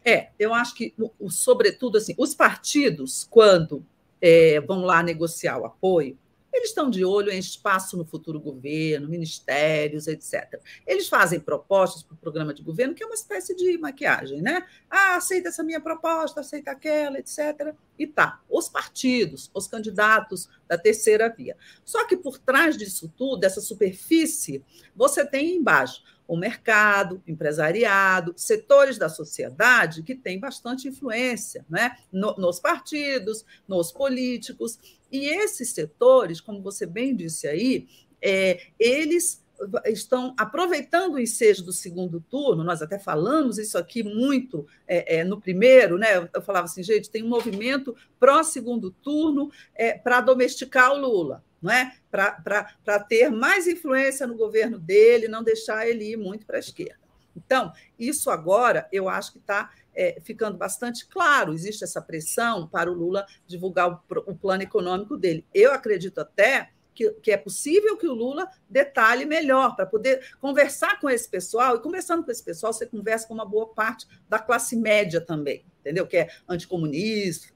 [0.05, 0.95] É, eu acho que,
[1.31, 3.85] sobretudo, assim, os partidos, quando
[4.21, 6.19] é, vão lá negociar o apoio,
[6.55, 10.61] eles estão de olho em espaço no futuro governo, ministérios, etc.
[10.87, 14.65] Eles fazem propostas para o programa de governo, que é uma espécie de maquiagem, né?
[14.89, 17.75] Ah, aceita essa minha proposta, aceita aquela, etc.
[17.99, 18.41] E tá.
[18.49, 21.57] Os partidos, os candidatos da terceira via.
[21.85, 24.65] Só que por trás disso tudo, dessa superfície,
[24.95, 31.97] você tem embaixo o mercado, empresariado, setores da sociedade que têm bastante influência né?
[32.11, 34.79] nos partidos, nos políticos.
[35.13, 37.87] E esses setores, como você bem disse aí,
[38.23, 39.44] é, eles
[39.87, 45.25] estão aproveitando o ensejo do segundo turno, nós até falamos isso aqui muito é, é,
[45.25, 46.29] no primeiro, né?
[46.33, 51.73] Eu falava assim, gente, tem um movimento pró-segundo turno é, para domesticar o Lula, não
[51.73, 51.95] é?
[52.11, 57.05] para ter mais influência no governo dele, não deixar ele ir muito para a esquerda.
[57.37, 61.53] Então, isso agora eu acho que está é, ficando bastante claro.
[61.53, 65.45] Existe essa pressão para o Lula divulgar o, o plano econômico dele.
[65.53, 71.01] Eu acredito até que, que é possível que o Lula detalhe melhor, para poder conversar
[71.01, 74.39] com esse pessoal, e conversando com esse pessoal, você conversa com uma boa parte da
[74.39, 76.07] classe média também, entendeu?
[76.07, 77.55] Que é anticomunista,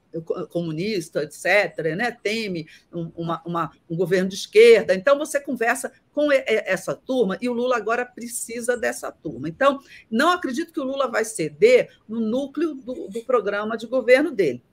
[0.49, 2.11] comunista, etc., né?
[2.11, 4.93] teme uma, uma, um governo de esquerda.
[4.93, 9.47] Então, você conversa com essa turma e o Lula agora precisa dessa turma.
[9.47, 9.79] Então,
[10.09, 14.63] não acredito que o Lula vai ceder no núcleo do, do programa de governo dele.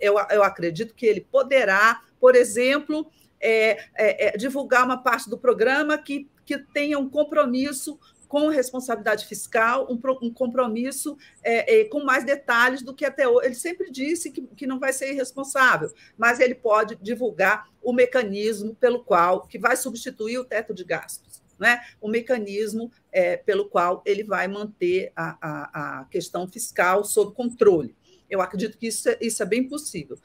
[0.00, 3.10] Eu, eu acredito que ele poderá, por exemplo,
[3.40, 7.98] é, é, é, divulgar uma parte do programa que, que tenha um compromisso
[8.30, 13.46] com responsabilidade fiscal, um, um compromisso é, é, com mais detalhes do que até hoje.
[13.46, 18.72] Ele sempre disse que, que não vai ser irresponsável, mas ele pode divulgar o mecanismo
[18.76, 21.40] pelo qual, que vai substituir o teto de gastos.
[21.58, 21.78] Né?
[22.00, 27.94] o mecanismo é, pelo qual ele vai manter a, a, a, questão fiscal sob controle.
[28.30, 30.16] Eu acredito que isso é, isso é bem possível.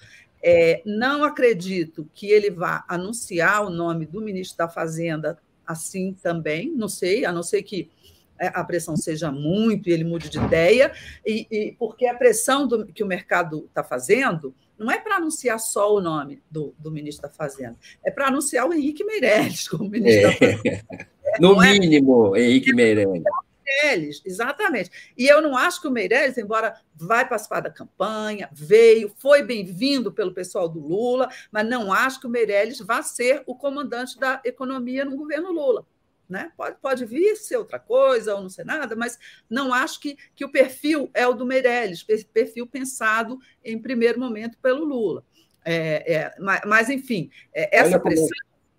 [0.48, 6.72] É, não acredito que ele vá anunciar o nome do ministro da Fazenda assim também,
[6.72, 7.90] não sei, a não ser que
[8.40, 10.92] é, a pressão seja muito e ele mude de ideia,
[11.26, 15.58] e, e porque a pressão do, que o mercado está fazendo não é para anunciar
[15.58, 19.90] só o nome do, do ministro da Fazenda, é para anunciar o Henrique Meirelles como
[19.90, 20.52] ministro é.
[20.52, 21.08] da Fazenda.
[21.40, 21.72] No é?
[21.72, 23.24] mínimo, Henrique Meirelles.
[23.66, 25.14] Meirelles, exatamente.
[25.18, 30.12] E eu não acho que o Meirelles, embora vai participar da campanha, veio, foi bem-vindo
[30.12, 34.42] pelo pessoal do Lula, mas não acho que o Meirelles vá ser o comandante da
[34.46, 35.86] economia no governo Lula.
[36.28, 36.52] Né?
[36.58, 40.44] Pode, pode vir ser outra coisa ou não ser nada, mas não acho que, que
[40.44, 45.24] o perfil é o do Meirelles, perfil pensado em primeiro momento pelo Lula.
[45.64, 48.28] É, é, mas, mas, enfim, é, essa pressão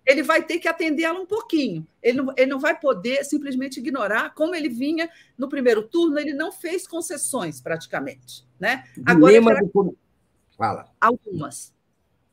[0.07, 1.85] ele vai ter que atender ela um pouquinho.
[2.01, 6.33] Ele não, ele não vai poder simplesmente ignorar, como ele vinha no primeiro turno, ele
[6.33, 8.47] não fez concessões praticamente.
[8.57, 8.85] Né?
[9.05, 9.97] Agora, dilema do...
[10.57, 10.89] Fala.
[11.01, 11.75] Algumas.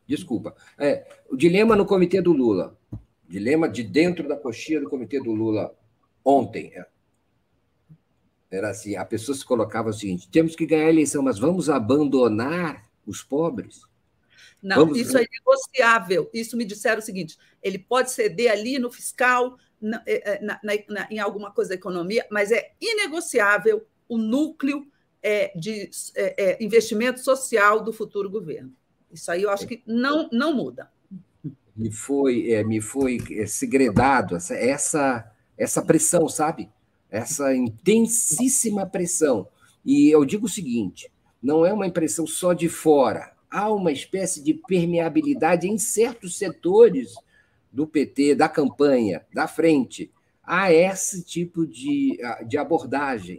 [0.07, 0.55] Desculpa.
[0.79, 2.79] É, o dilema no comitê do Lula.
[3.27, 5.75] Dilema de dentro da coxinha do comitê do Lula
[6.25, 6.72] ontem.
[6.77, 6.87] É.
[8.53, 11.68] Era assim, a pessoa se colocava o seguinte: temos que ganhar a eleição, mas vamos
[11.68, 13.83] abandonar os pobres?
[14.65, 16.31] Não, Vamos isso é negociável.
[16.33, 20.59] Isso me disseram o seguinte: ele pode ceder ali no fiscal, na, é, é, na,
[20.89, 24.87] na, em alguma coisa da economia, mas é inegociável o núcleo
[25.23, 28.73] é, de é, é, investimento social do futuro governo.
[29.12, 30.91] Isso aí eu acho que não, não muda.
[31.77, 36.71] Me foi, é, me foi segredado essa, essa, essa pressão, sabe?
[37.11, 39.47] Essa intensíssima pressão.
[39.85, 41.12] E eu digo o seguinte:
[41.43, 47.15] não é uma impressão só de fora há uma espécie de permeabilidade em certos setores
[47.73, 50.11] do PT, da campanha, da frente,
[50.43, 53.39] a esse tipo de, de abordagem,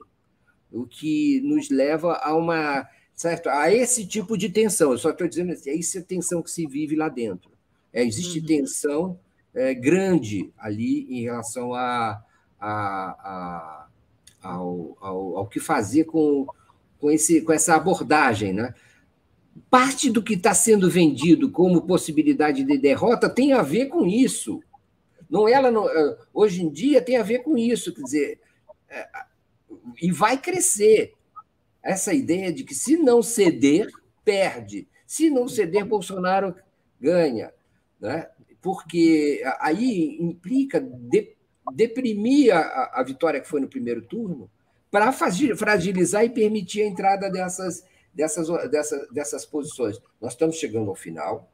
[0.72, 4.94] o que nos leva a uma certo a esse tipo de tensão.
[4.94, 7.52] Eu só estou dizendo assim, é essa tensão que se vive lá dentro.
[7.92, 8.46] É, existe uhum.
[8.46, 9.20] tensão
[9.54, 12.24] é, grande ali em relação a,
[12.60, 13.88] a, a
[14.42, 16.46] ao, ao, ao, que fazer com,
[17.00, 18.74] com, esse, com essa abordagem, né?
[19.70, 24.62] Parte do que está sendo vendido como possibilidade de derrota tem a ver com isso.
[25.30, 28.40] Não ela não, eh, hoje em dia tem a ver com isso, quer dizer,
[28.90, 29.08] eh,
[30.02, 31.14] e vai crescer
[31.82, 33.88] essa ideia de que se não ceder
[34.24, 36.56] perde, se não ceder Bolsonaro
[37.00, 37.54] ganha,
[38.00, 38.28] né?
[38.62, 41.36] Porque aí implica de,
[41.74, 44.50] deprimir a, a vitória que foi no primeiro turno
[44.90, 47.84] para fragilizar e permitir a entrada dessas
[48.16, 50.02] dessas, dessas, dessas posições.
[50.22, 51.52] Nós estamos chegando ao final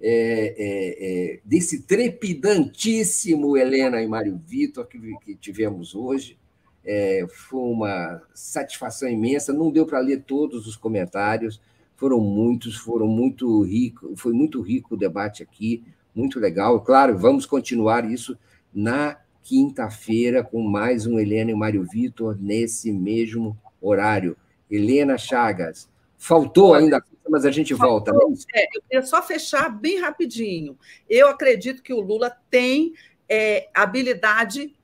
[0.00, 6.38] é, é, é, desse trepidantíssimo Helena e Mário Vitor que, que tivemos hoje.
[6.84, 9.52] É, foi uma satisfação imensa.
[9.52, 11.60] Não deu para ler todos os comentários,
[11.96, 15.82] foram muitos, foram muito rico, foi muito rico o debate aqui,
[16.14, 16.80] muito legal.
[16.82, 18.36] Claro, vamos continuar isso
[18.72, 24.36] na quinta-feira com mais um Helena e Mário Vitor nesse mesmo horário.
[24.70, 25.88] Helena Chagas,
[26.24, 28.10] Faltou ainda, mas a gente volta.
[28.10, 28.18] Né?
[28.54, 30.78] É, eu queria só fechar bem rapidinho.
[31.06, 32.94] Eu acredito que o Lula tem
[33.28, 34.74] é, habilidade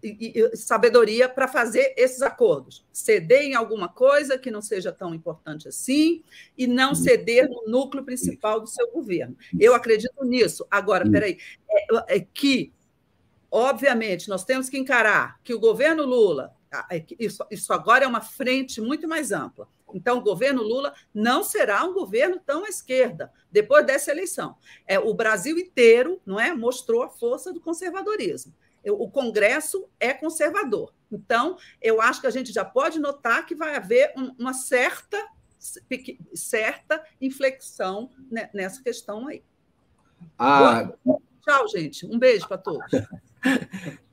[0.00, 2.86] e, e sabedoria para fazer esses acordos.
[2.92, 6.22] Ceder em alguma coisa que não seja tão importante assim
[6.56, 9.36] e não ceder no núcleo principal do seu governo.
[9.58, 10.64] Eu acredito nisso.
[10.70, 12.72] Agora, peraí, é, é que
[13.50, 16.54] obviamente, nós temos que encarar que o governo Lula,
[16.88, 19.66] é isso, isso agora é uma frente muito mais ampla.
[19.94, 24.56] Então, o governo Lula não será um governo tão à esquerda depois dessa eleição.
[24.86, 28.54] É, o Brasil inteiro não é, mostrou a força do conservadorismo.
[28.86, 30.94] O Congresso é conservador.
[31.10, 35.22] Então, eu acho que a gente já pode notar que vai haver uma certa,
[36.34, 38.10] certa inflexão
[38.52, 39.42] nessa questão aí.
[40.38, 40.90] Ah.
[41.42, 42.06] Tchau, gente.
[42.06, 42.90] Um beijo para todos.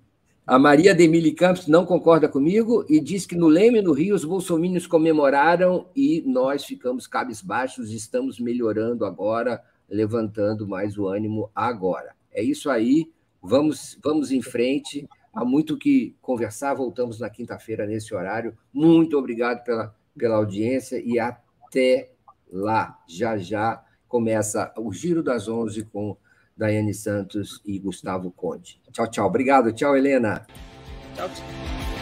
[0.47, 4.23] A Maria Demile Campos não concorda comigo e diz que no Leme, no Rio, os
[4.23, 12.13] bolsomínios comemoraram e nós ficamos cabisbaixos, estamos melhorando agora, levantando mais o ânimo agora.
[12.31, 15.09] É isso aí, vamos, vamos em frente.
[15.33, 18.55] Há muito que conversar, voltamos na quinta-feira nesse horário.
[18.71, 22.11] Muito obrigado pela, pela audiência e até
[22.51, 22.99] lá.
[23.07, 26.15] Já já começa o Giro das Onze com
[26.55, 28.79] Daiane Santos e Gustavo Conde.
[28.91, 29.27] Tchau, tchau.
[29.27, 29.73] Obrigado.
[29.73, 30.45] Tchau, Helena.
[31.15, 31.94] Tchau, tchau.